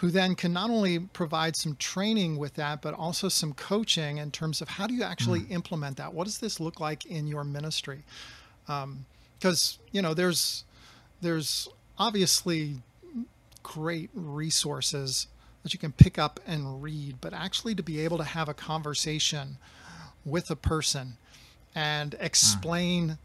[0.00, 4.30] who then can not only provide some training with that but also some coaching in
[4.30, 5.50] terms of how do you actually mm.
[5.50, 8.02] implement that what does this look like in your ministry
[8.64, 10.64] because um, you know there's
[11.20, 12.76] there's obviously
[13.62, 15.26] great resources
[15.62, 18.54] that you can pick up and read but actually to be able to have a
[18.54, 19.58] conversation
[20.24, 21.16] with a person
[21.74, 22.24] and hmm.
[22.24, 23.18] explain mm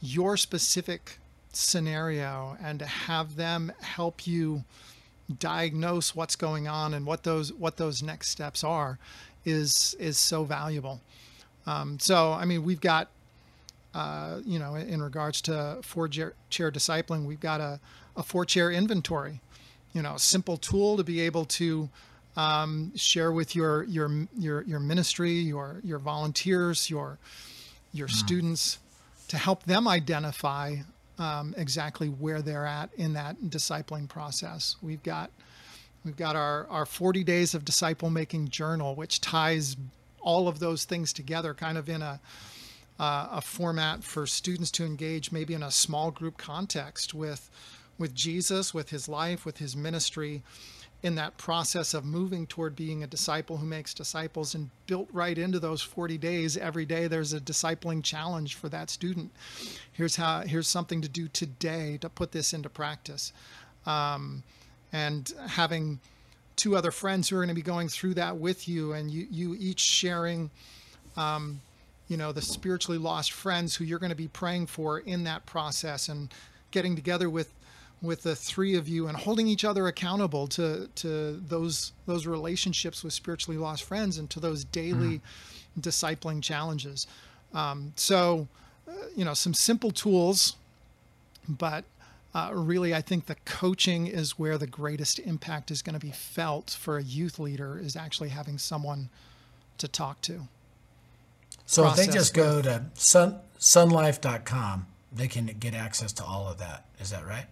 [0.00, 1.18] your specific
[1.52, 4.62] scenario and to have them help you
[5.38, 8.98] diagnose what's going on and what those what those next steps are
[9.44, 11.00] is is so valuable
[11.66, 13.08] Um, so, I mean, we've got,
[13.92, 17.80] uh, you know, in regards to four chair, chair discipling, we've got a,
[18.16, 19.40] a four chair inventory,
[19.92, 21.88] you know, a simple tool to be able to
[22.36, 27.18] um, share with your, your, your, your ministry, your, your volunteers, your,
[27.92, 28.12] your mm.
[28.12, 28.78] students
[29.28, 30.76] to help them identify
[31.18, 34.76] um, exactly where they're at in that discipling process.
[34.82, 35.30] We've got
[36.04, 39.76] we've got our, our 40 days of disciple making journal, which ties
[40.20, 42.20] all of those things together, kind of in a
[42.98, 47.50] uh, a format for students to engage, maybe in a small group context with
[47.98, 50.42] with Jesus, with his life, with his ministry,
[51.02, 55.36] in that process of moving toward being a disciple who makes disciples and built right
[55.36, 59.30] into those 40 days every day there's a discipling challenge for that student.
[59.92, 63.32] Here's how here's something to do today to put this into practice.
[63.84, 64.42] Um,
[64.92, 66.00] and having
[66.56, 69.26] two other friends who are going to be going through that with you and you
[69.30, 70.50] you each sharing
[71.16, 71.60] um,
[72.08, 75.44] you know the spiritually lost friends who you're going to be praying for in that
[75.44, 76.32] process and
[76.70, 77.52] getting together with
[78.02, 83.02] with the three of you and holding each other accountable to to those those relationships
[83.02, 85.20] with spiritually lost friends and to those daily mm.
[85.80, 87.06] discipling challenges.
[87.54, 88.48] Um, so,
[88.88, 90.56] uh, you know, some simple tools,
[91.48, 91.84] but
[92.34, 96.12] uh, really, I think the coaching is where the greatest impact is going to be
[96.12, 99.08] felt for a youth leader is actually having someone
[99.78, 100.42] to talk to.
[101.64, 106.58] So if they just go to sun, sonlife.com, they can get access to all of
[106.58, 106.84] that.
[107.00, 107.46] Is that right?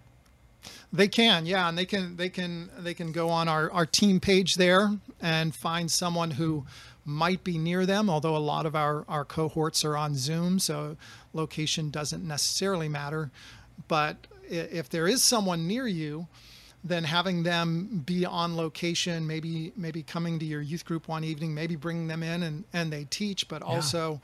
[0.95, 4.21] They can, yeah, and they can they can they can go on our, our team
[4.21, 6.67] page there and find someone who
[7.05, 10.97] might be near them, although a lot of our, our cohorts are on Zoom, so
[11.33, 13.33] location doesn't necessarily matter.
[13.89, 16.29] But if there is someone near you,
[16.85, 21.55] then having them be on location, maybe maybe coming to your youth group one evening,
[21.55, 23.75] maybe bringing them in and, and they teach, but yeah.
[23.75, 24.21] also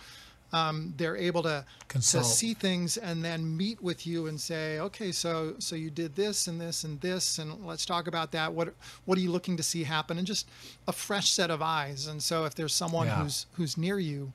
[0.53, 5.13] um, they're able to, to see things and then meet with you and say, okay,
[5.13, 8.53] so so you did this and this and this, and let's talk about that.
[8.53, 10.19] What what are you looking to see happen?
[10.19, 10.49] And just
[10.89, 12.07] a fresh set of eyes.
[12.07, 13.23] And so if there's someone yeah.
[13.23, 14.33] who's who's near you,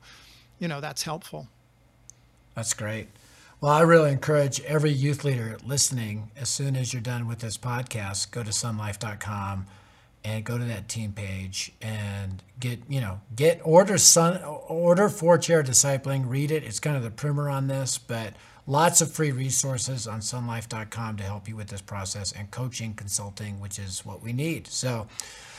[0.58, 1.48] you know, that's helpful.
[2.54, 3.08] That's great.
[3.60, 7.56] Well, I really encourage every youth leader listening, as soon as you're done with this
[7.56, 9.66] podcast, go to sonlife.com
[10.26, 15.38] and go to that team page and get you know get order sun order four
[15.38, 16.64] chair discipling read it.
[16.64, 18.34] It's kind of the primer on this but
[18.66, 23.60] lots of free resources on sonlife.com to help you with this process and coaching consulting
[23.60, 24.66] which is what we need.
[24.66, 25.06] So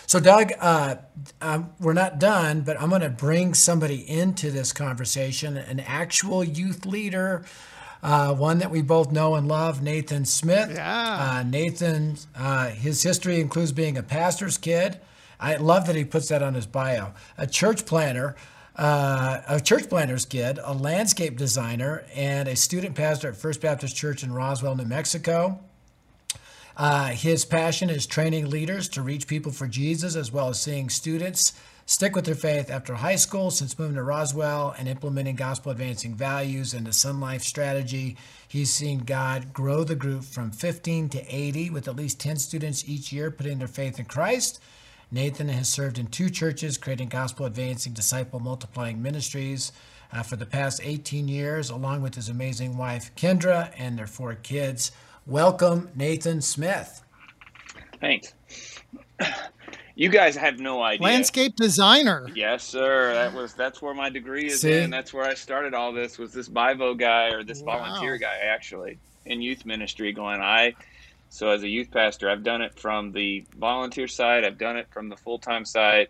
[0.05, 0.95] so doug uh,
[1.41, 6.45] um, we're not done but i'm going to bring somebody into this conversation an actual
[6.45, 7.43] youth leader
[8.03, 10.71] uh, one that we both know and love, Nathan Smith.
[10.71, 11.37] Yeah.
[11.39, 14.99] Uh, Nathan, uh, his history includes being a pastor's kid.
[15.39, 17.13] I love that he puts that on his bio.
[17.37, 18.35] A church planner,
[18.75, 23.95] uh, a church planter's kid, a landscape designer, and a student pastor at First Baptist
[23.95, 25.59] Church in Roswell, New Mexico.
[26.75, 30.89] Uh, his passion is training leaders to reach people for Jesus, as well as seeing
[30.89, 31.53] students
[31.87, 36.13] stick with their faith after high school since moving to Roswell and implementing gospel advancing
[36.13, 38.17] values and the Sonlife strategy.
[38.45, 42.87] He's seen God grow the group from 15 to 80 with at least 10 students
[42.87, 44.59] each year putting their faith in Christ.
[45.11, 49.71] Nathan has served in two churches, creating gospel advancing, disciple multiplying ministries
[50.11, 54.35] uh, for the past 18 years, along with his amazing wife, Kendra, and their four
[54.35, 54.91] kids.
[55.25, 57.01] Welcome, Nathan Smith.
[58.01, 58.33] Thanks.
[59.97, 61.03] You guys have no idea.
[61.03, 62.27] Landscape designer.
[62.35, 63.13] Yes, sir.
[63.13, 64.73] That was that's where my degree is See?
[64.73, 64.89] in.
[64.89, 67.79] That's where I started all this was this Bivo guy or this wow.
[67.79, 70.75] volunteer guy actually in youth ministry going I
[71.29, 74.87] so as a youth pastor, I've done it from the volunteer side, I've done it
[74.91, 76.07] from the full-time side.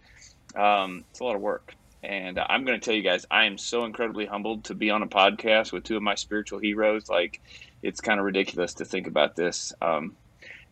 [0.56, 1.74] Um, it's a lot of work.
[2.04, 5.02] And I'm going to tell you guys, I am so incredibly humbled to be on
[5.02, 7.10] a podcast with two of my spiritual heroes.
[7.10, 7.42] Like,
[7.82, 9.74] it's kind of ridiculous to think about this.
[9.82, 10.16] Um,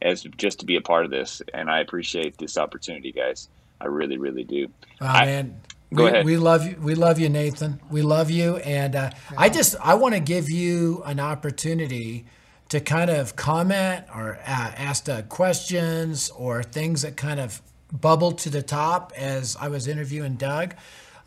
[0.06, 1.42] as just to be a part of this.
[1.54, 3.50] And I appreciate this opportunity, guys.
[3.82, 4.68] I really, really do.
[5.02, 5.62] Oh, I, man.
[5.94, 6.26] Go we, ahead.
[6.26, 6.78] We love you.
[6.80, 7.82] We love you, Nathan.
[7.90, 8.58] We love you.
[8.58, 9.38] And uh, yeah.
[9.38, 12.26] I just, I want to give you an opportunity
[12.70, 17.62] to kind of comment or uh, ask uh, questions or things that kind of
[17.92, 20.76] bubbled to the top as I was interviewing Doug,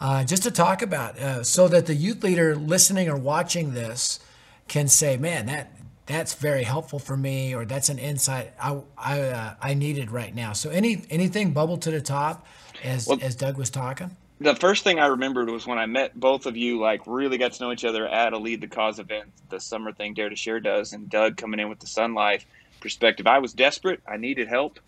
[0.01, 4.21] uh, just to talk about uh, so that the youth leader listening or watching this
[4.67, 5.73] can say, man, that
[6.09, 10.35] that's very helpful for me, or that's an insight I I, uh, I needed right
[10.35, 10.53] now.
[10.55, 12.47] So any anything bubble to the top
[12.83, 14.17] as well, as Doug was talking.
[14.41, 17.53] The first thing I remembered was when I met both of you, like really got
[17.53, 20.37] to know each other at a Lead the Cause event, the summer thing Dare 2
[20.37, 22.45] Share does, and Doug coming in with the Sonlife
[22.81, 23.27] perspective.
[23.27, 24.01] I was desperate.
[24.07, 24.79] I needed help.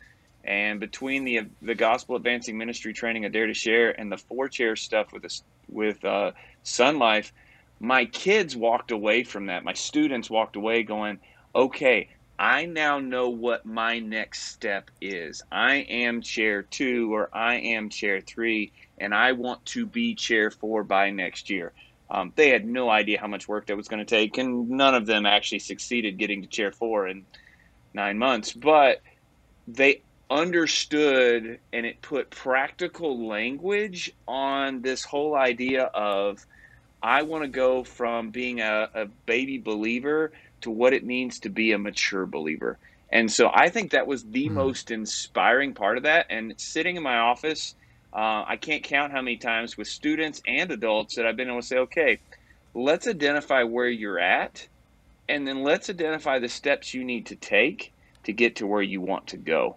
[0.45, 4.49] And between the the gospel advancing ministry training, I dare to share, and the four
[4.49, 6.33] chair stuff with this with uh,
[6.65, 7.33] Sonlife,
[7.81, 9.65] my kids walked away from that.
[9.65, 11.19] My students walked away going,
[11.55, 15.43] okay, I now know what my next step is.
[15.51, 20.51] I am chair two or I am chair three, and I want to be chair
[20.51, 21.73] four by next year.
[22.11, 24.95] Um, they had no idea how much work that was going to take, and none
[24.95, 27.25] of them actually succeeded getting to chair four in
[27.95, 28.53] nine months.
[28.53, 29.01] But
[29.69, 36.45] they understood and it put practical language on this whole idea of
[37.03, 40.33] I want to go from being a, a baby believer
[40.63, 42.79] to what it means to be a mature believer.
[43.13, 44.53] And so I think that was the mm.
[44.53, 46.27] most inspiring part of that.
[46.31, 47.75] And sitting in my office,
[48.13, 51.61] uh, I can't count how many times with students and adults that I've been able
[51.61, 52.19] to say, okay,
[52.75, 54.67] let's identify where you're at,
[55.29, 57.93] and then let's identify the steps you need to take
[58.25, 59.77] to get to where you want to go.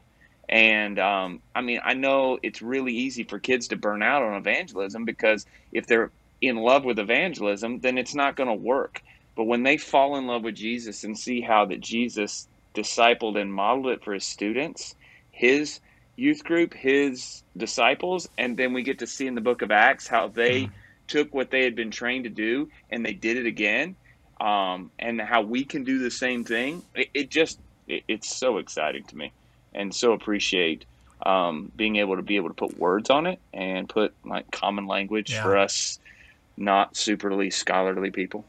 [0.50, 4.34] And um, I mean, I know it's really easy for kids to burn out on
[4.36, 6.12] evangelism because if they're
[6.44, 9.02] in love with evangelism, then it's not going to work.
[9.36, 13.52] But when they fall in love with Jesus and see how that Jesus discipled and
[13.52, 14.96] modeled it for his students,
[15.32, 15.80] his
[16.18, 20.06] youth group, his disciples, and then we get to see in the book of Acts
[20.06, 20.74] how they mm-hmm.
[21.08, 23.96] took what they had been trained to do and they did it again,
[24.42, 26.84] um, and how we can do the same thing.
[26.94, 29.32] It, it just it, it's so exciting to me,
[29.74, 30.86] and so appreciate
[31.26, 34.88] um, being able to be able to put words on it and put like common
[34.88, 35.42] language yeah.
[35.42, 36.00] for us,
[36.58, 38.46] not superly scholarly people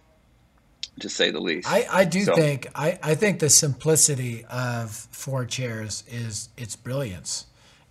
[1.01, 1.69] to say the least.
[1.69, 2.35] I, I do so.
[2.35, 7.47] think I, I think the simplicity of four chairs is its brilliance.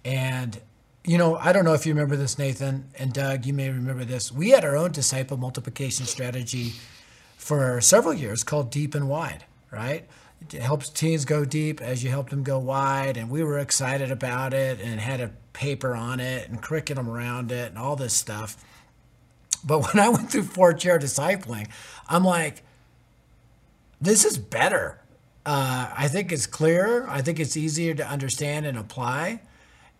[0.05, 0.59] And
[1.05, 4.05] you know, I don't know if you remember this, Nathan and Doug, you may remember
[4.05, 4.31] this.
[4.31, 6.73] We had our own disciple multiplication strategy
[7.35, 10.07] for several years called Deep and Wide, right?
[10.41, 13.17] It helps teens go deep as you help them go wide.
[13.17, 17.51] And we were excited about it and had a paper on it and curriculum around
[17.51, 18.57] it and all this stuff.
[19.65, 21.69] But when I went through four chair discipling,
[22.09, 22.63] I'm like,
[24.01, 24.99] this is better.
[25.45, 27.05] Uh, I think it's clearer.
[27.09, 29.41] I think it's easier to understand and apply.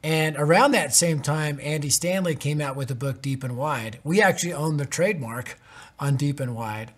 [0.04, 4.00] And around that same time, Andy Stanley came out with a book Deep and Wide.
[4.04, 5.58] We actually own the trademark
[6.00, 6.92] on Deep and Wide.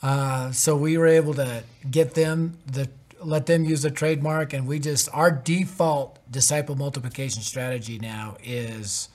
[0.00, 2.88] Uh, so we were able to get them the
[3.24, 9.08] let them use the trademark, and we just our default disciple multiplication strategy now is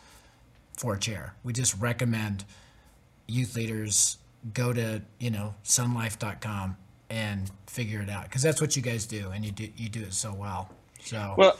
[0.78, 1.34] four chair.
[1.44, 2.46] We just recommend
[3.28, 4.18] youth leaders
[4.54, 6.78] go to you know sonlife.com
[7.10, 10.02] and figure it out because that's what you guys do, and you do you do
[10.02, 10.70] it so well.
[11.02, 11.58] So well.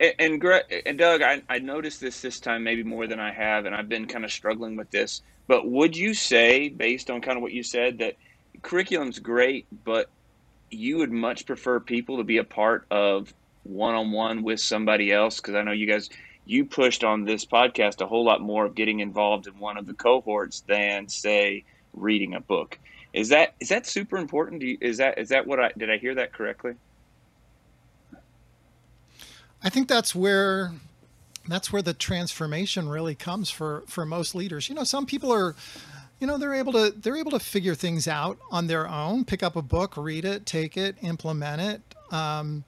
[0.00, 3.66] And, and, and Doug, I, I noticed this this time maybe more than I have,
[3.66, 5.22] and I've been kind of struggling with this.
[5.48, 8.16] But would you say, based on kind of what you said, that
[8.62, 10.08] curriculum's great, but
[10.70, 13.32] you would much prefer people to be a part of
[13.64, 15.40] one on one with somebody else?
[15.40, 16.10] Because I know you guys,
[16.48, 19.86] you pushed on this podcast a whole lot more of getting involved in one of
[19.86, 22.78] the cohorts than, say, reading a book.
[23.12, 24.62] Is that is that super important?
[24.62, 26.72] You, is that is that what I did I hear that correctly?
[29.62, 30.72] I think that's where
[31.46, 34.70] that's where the transformation really comes for for most leaders.
[34.70, 35.54] You know, some people are
[36.18, 39.42] you know they're able to they're able to figure things out on their own pick
[39.42, 41.80] up a book read it take it implement it
[42.12, 42.64] um,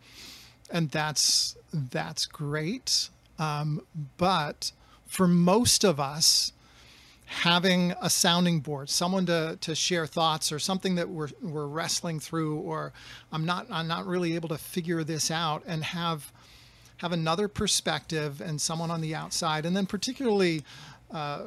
[0.71, 3.09] and that's that's great
[3.41, 3.83] um,
[4.19, 4.71] but
[5.07, 6.53] for most of us
[7.25, 12.21] having a sounding board, someone to, to share thoughts or something that we're, we're wrestling
[12.21, 12.93] through, or
[13.33, 16.31] I'm not, I'm not really able to figure this out and have,
[16.99, 19.65] have another perspective and someone on the outside.
[19.65, 20.63] And then particularly
[21.11, 21.43] uh,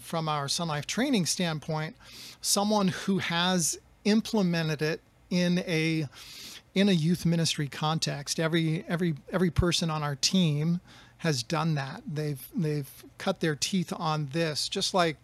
[0.00, 1.96] from our Sonlife training standpoint,
[2.40, 6.08] someone who has implemented it in a,
[6.74, 8.40] in a youth ministry context.
[8.40, 10.80] Every, every, every person on our team
[11.26, 12.02] has done that.
[12.06, 15.18] They've they've cut their teeth on this, just like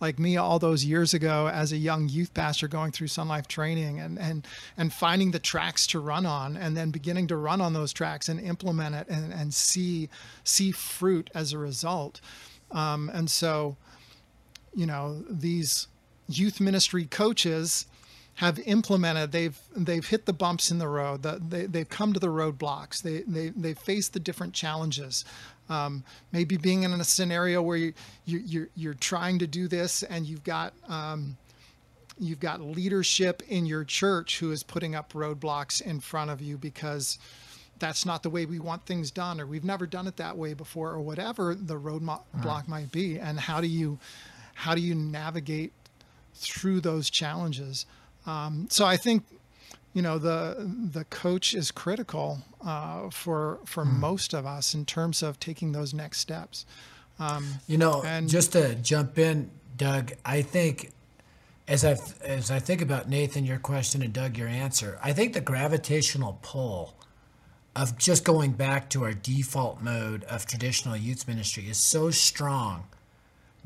[0.00, 4.00] like me all those years ago as a young youth pastor going through Sonlife training
[4.00, 4.46] and and
[4.76, 8.28] and finding the tracks to run on and then beginning to run on those tracks
[8.28, 10.08] and implement it and, and see
[10.42, 12.20] see fruit as a result.
[12.70, 13.76] Um, and so,
[14.74, 15.88] you know, these
[16.28, 17.86] youth ministry coaches
[18.40, 22.18] have implemented they've they've hit the bumps in the road the, they, they've come to
[22.18, 23.02] the roadblocks.
[23.02, 25.26] They, they they've faced the different challenges.
[25.68, 27.92] Um, maybe being in a scenario where you,
[28.24, 31.36] you, you're, you're trying to do this and you've got um,
[32.18, 36.56] you've got leadership in your church who is putting up roadblocks in front of you
[36.56, 37.18] because
[37.78, 40.54] that's not the way we want things done or we've never done it that way
[40.54, 42.66] before or whatever the roadblock right.
[42.66, 43.18] might be.
[43.18, 43.98] And how do you
[44.54, 45.74] how do you navigate
[46.32, 47.84] through those challenges
[48.26, 49.24] um, so i think
[49.92, 50.56] you know the
[50.92, 53.98] the coach is critical uh, for for mm.
[53.98, 56.66] most of us in terms of taking those next steps.
[57.18, 60.92] Um, you know, and just to jump in, Doug, I think
[61.68, 65.32] as I as I think about Nathan, your question, and Doug, your answer, I think
[65.34, 66.94] the gravitational pull
[67.76, 72.84] of just going back to our default mode of traditional youth ministry is so strong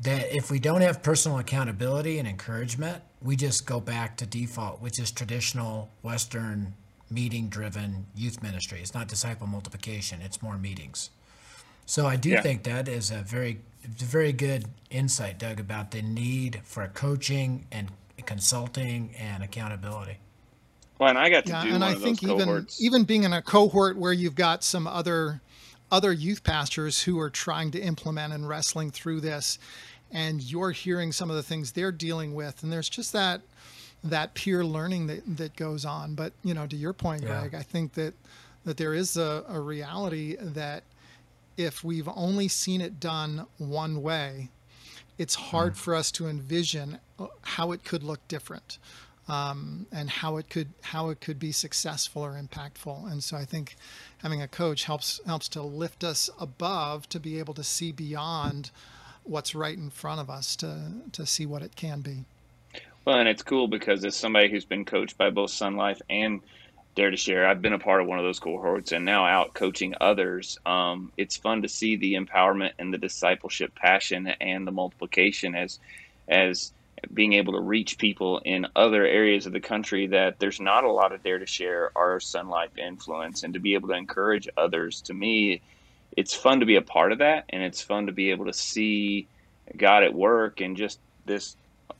[0.01, 4.81] that if we don't have personal accountability and encouragement, we just go back to default,
[4.81, 6.73] which is traditional Western
[7.09, 8.79] meeting driven youth ministry.
[8.81, 11.09] It's not disciple multiplication, it's more meetings.
[11.85, 12.41] So I do yeah.
[12.41, 17.89] think that is a very, very good insight, Doug, about the need for coaching and
[18.25, 20.17] consulting and accountability.
[20.99, 23.41] Well, and I got to yeah, do and I think even even being in a
[23.41, 25.41] cohort where you've got some other
[25.91, 29.59] other youth pastors who are trying to implement and wrestling through this,
[30.11, 33.41] and you're hearing some of the things they're dealing with, and there's just that
[34.03, 36.15] that peer learning that that goes on.
[36.15, 37.41] But you know, to your point, yeah.
[37.41, 38.13] Greg, I think that
[38.65, 40.83] that there is a, a reality that
[41.57, 44.49] if we've only seen it done one way,
[45.17, 45.77] it's hard mm.
[45.77, 48.77] for us to envision uh, how it could look different
[49.27, 53.11] um, and how it could how it could be successful or impactful.
[53.11, 53.75] And so I think
[54.19, 58.71] having a coach helps helps to lift us above to be able to see beyond
[59.23, 62.25] what's right in front of us to to see what it can be.
[63.05, 66.41] Well, and it's cool because as somebody who's been coached by both Sonlife and
[66.95, 69.53] Dare 2 Share, I've been a part of one of those cohorts and now out
[69.53, 70.57] coaching others.
[70.65, 75.79] Um, it's fun to see the empowerment and the discipleship passion and the multiplication as
[76.27, 76.71] as
[77.13, 80.91] being able to reach people in other areas of the country that there's not a
[80.91, 85.01] lot of Dare 2 Share our Sonlife influence and to be able to encourage others.
[85.01, 85.61] To me,
[86.15, 88.53] it's fun to be a part of that and it's fun to be able to
[88.53, 89.27] see
[89.75, 91.55] God at work and just this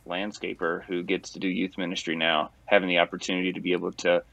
[0.08, 4.24] landscaper who gets to do youth ministry now having the opportunity to be able to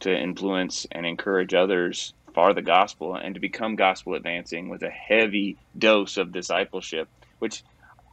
[0.00, 4.90] to influence and encourage others for the gospel and to become gospel advancing with a
[4.90, 7.08] heavy dose of discipleship
[7.40, 7.62] which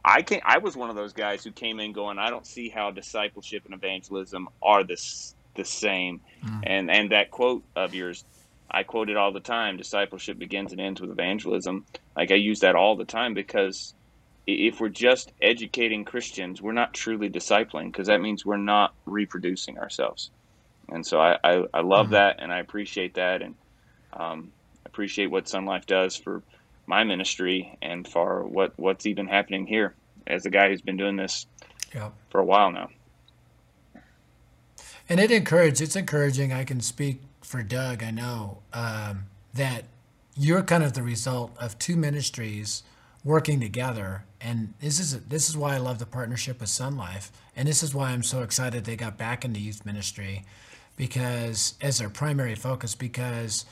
[0.06, 2.70] I can I was one of those guys who came in going, I don't see
[2.70, 6.20] how discipleship and evangelism are this the same.
[6.44, 6.60] Mm.
[6.64, 8.24] And and that quote of yours,
[8.70, 9.76] I quote it all the time.
[9.76, 11.86] Discipleship begins and ends with evangelism.
[12.16, 13.94] Like I use that all the time because
[14.46, 19.76] if we're just educating Christians, we're not truly discipling because that means we're not reproducing
[19.78, 20.30] ourselves.
[20.88, 23.56] And so I, I, I love mm that and I appreciate that and
[24.12, 24.52] um,
[24.86, 26.44] appreciate what Sonlife does for
[26.86, 29.94] my ministry and for what what's even happening here
[30.26, 31.46] as a guy who's been doing this
[31.94, 32.12] yep.
[32.30, 32.88] for a while now.
[35.08, 35.80] And it encourages.
[35.80, 36.52] It's encouraging.
[36.52, 38.02] I can speak for Doug.
[38.02, 39.84] I know um, that
[40.36, 42.82] you're kind of the result of two ministries
[43.24, 47.66] working together, and this is this is why I love the partnership with Sonlife, and
[47.68, 50.44] this is why I'm so excited they got back into youth ministry,
[50.96, 53.64] because as their primary focus, because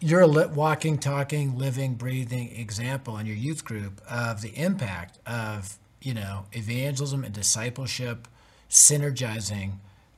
[0.00, 5.78] you're a walking, talking, living, breathing example in your youth group of the impact of
[6.00, 8.28] you know evangelism and discipleship
[8.68, 9.72] synergizing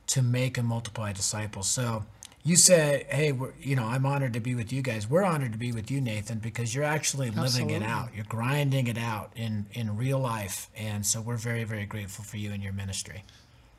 [0.07, 1.67] to make and multiply disciples.
[1.67, 2.05] So
[2.43, 5.09] you say, hey, we're, you know, I'm honored to be with you guys.
[5.09, 8.09] We're honored to be with you, Nathan, because you're actually living it out.
[8.15, 12.37] You're grinding it out in in real life, and so we're very, very grateful for
[12.37, 13.23] you and your ministry.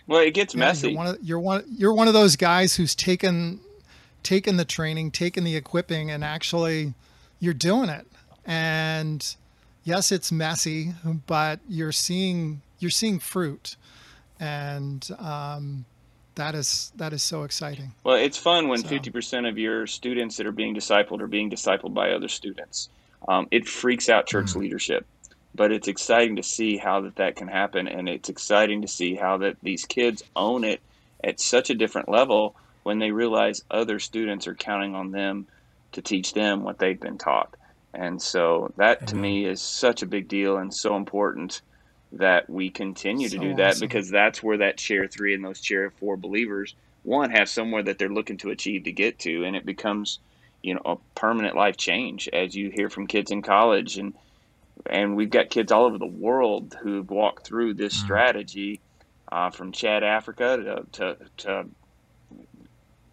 [0.08, 0.88] Well, it gets yeah, messy.
[0.88, 1.64] You're one, of, you're one.
[1.70, 3.60] You're one of those guys who's taken
[4.26, 6.92] taken the training, taken the equipping, and actually
[7.38, 8.08] you're doing it.
[8.44, 9.36] And
[9.84, 10.94] yes, it's messy,
[11.26, 13.76] but you're seeing you're seeing fruit,
[14.40, 15.84] and um,
[16.34, 17.92] that is that is so exciting.
[18.02, 19.12] Well, it's fun when fifty so.
[19.12, 22.88] percent of your students that are being discipled are being discipled by other students.
[23.28, 24.60] Um, it freaks out church mm-hmm.
[24.60, 25.06] leadership,
[25.54, 29.14] but it's exciting to see how that that can happen, and it's exciting to see
[29.14, 30.80] how that these kids own it
[31.22, 32.56] at such a different level
[32.86, 35.44] when they realize other students are counting on them
[35.90, 37.52] to teach them what they've been taught.
[37.92, 41.62] And so that to me is such a big deal and so important
[42.12, 43.88] that we continue so to do that awesome.
[43.88, 47.98] because that's where that chair three and those chair four believers one have somewhere that
[47.98, 50.20] they're looking to achieve to get to and it becomes
[50.62, 54.14] you know a permanent life change as you hear from kids in college and
[54.88, 58.04] and we've got kids all over the world who've walked through this mm.
[58.04, 58.80] strategy
[59.32, 61.66] uh, from Chad Africa to, to, to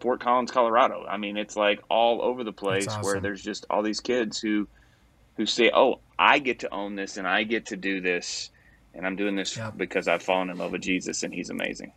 [0.00, 1.04] Fort Collins, Colorado.
[1.08, 3.02] I mean, it's like all over the place awesome.
[3.02, 4.68] where there's just all these kids who
[5.36, 8.50] who say, "Oh, I get to own this and I get to do this
[8.94, 9.76] and I'm doing this yep.
[9.76, 11.92] because I've fallen in love with Jesus and he's amazing."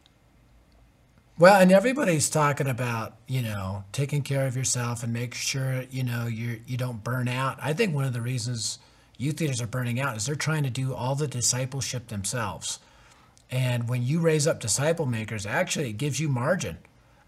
[1.39, 6.03] Well, and everybody's talking about, you know, taking care of yourself and make sure, you
[6.03, 7.59] know, you you don't burn out.
[7.61, 8.79] I think one of the reasons
[9.17, 12.79] youth leaders are burning out is they're trying to do all the discipleship themselves.
[13.51, 16.77] And when you raise up disciple makers, actually it gives you margin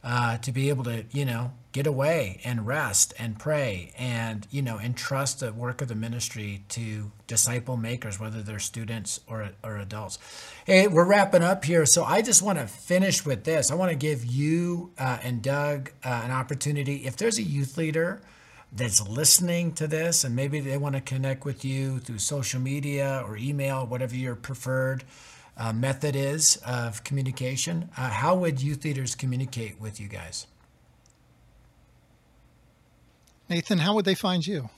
[0.03, 4.61] uh, to be able to, you know, get away and rest and pray and, you
[4.61, 9.77] know, entrust the work of the ministry to disciple makers, whether they're students or, or
[9.77, 10.17] adults.
[10.65, 11.85] Hey, we're wrapping up here.
[11.85, 13.71] So I just want to finish with this.
[13.71, 17.05] I want to give you uh, and Doug uh, an opportunity.
[17.05, 18.21] If there's a youth leader,
[18.71, 23.23] that's listening to this and maybe they want to connect with you through social media
[23.25, 25.03] or email, whatever your preferred
[25.59, 30.47] uh, method is of communication, uh, how would youth leaders communicate with you guys?
[33.49, 34.69] Nathan, how would they find you?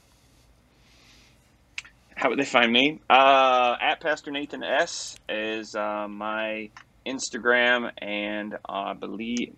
[2.15, 2.99] How would they find me?
[3.09, 6.69] Uh, at Pastor Nathan S is uh, my
[7.05, 9.55] Instagram, and I believe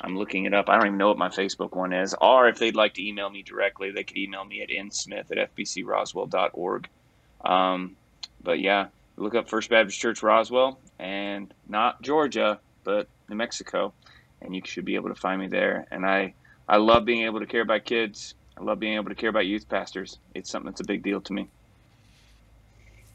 [0.00, 0.68] I'm looking it up.
[0.68, 2.14] I don't even know what my Facebook one is.
[2.20, 5.54] Or if they'd like to email me directly, they could email me at nsmith at
[5.54, 6.88] fbcroswell.org.
[7.44, 7.96] Um,
[8.42, 8.86] but yeah,
[9.20, 13.92] look up First Baptist Church Roswell and not Georgia, but New Mexico,
[14.42, 15.86] and you should be able to find me there.
[15.90, 16.34] And I,
[16.68, 18.34] I love being able to care about kids.
[18.58, 20.18] I love being able to care about youth pastors.
[20.34, 21.48] It's something that's a big deal to me.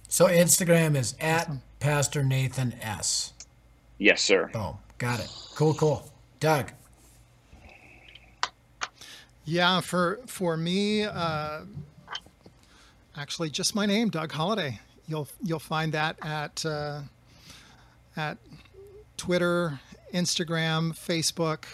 [0.08, 1.50] So Instagram is at
[1.80, 3.34] Pastor Nathan S.
[3.98, 4.50] Yes, sir.
[4.54, 4.78] Boom.
[4.98, 5.32] Got it.
[5.56, 6.12] Cool, cool.
[6.40, 6.72] Doug.
[9.46, 11.62] Yeah, for for me, uh,
[13.16, 14.80] actually, just my name, Doug Holliday.
[15.08, 17.02] You'll you'll find that at uh,
[18.18, 18.38] at
[19.18, 19.80] Twitter,
[20.14, 21.66] Instagram, Facebook.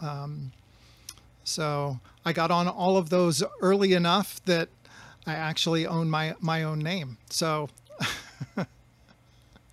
[0.00, 0.52] Um,
[1.44, 4.68] so I got on all of those early enough that
[5.26, 7.18] I actually own my my own name.
[7.30, 7.68] So
[8.56, 8.66] there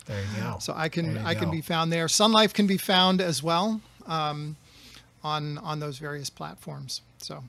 [0.07, 0.57] you go.
[0.59, 1.41] So I can I go.
[1.41, 2.07] can be found there.
[2.07, 4.57] Sonlife can be found as well um,
[5.23, 7.01] on on those various platforms.
[7.17, 7.43] So.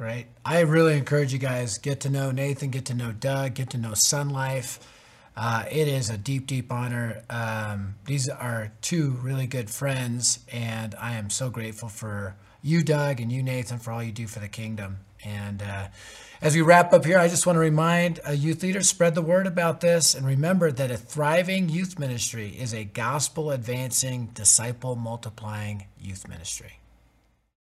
[0.00, 0.28] Great.
[0.46, 3.76] I really encourage you guys get to know Nathan, get to know Doug, get to
[3.76, 4.78] know Sonlife.
[5.36, 7.22] Uh, it is a deep, deep honor.
[7.28, 13.20] Um, these are two really good friends, and I am so grateful for you, Doug,
[13.20, 15.00] and you, Nathan, for all you do for the kingdom.
[15.22, 15.88] And uh,
[16.40, 19.20] as we wrap up here, I just want to remind a youth leaders spread the
[19.20, 24.96] word about this and remember that a thriving youth ministry is a gospel advancing, disciple
[24.96, 26.79] multiplying youth ministry.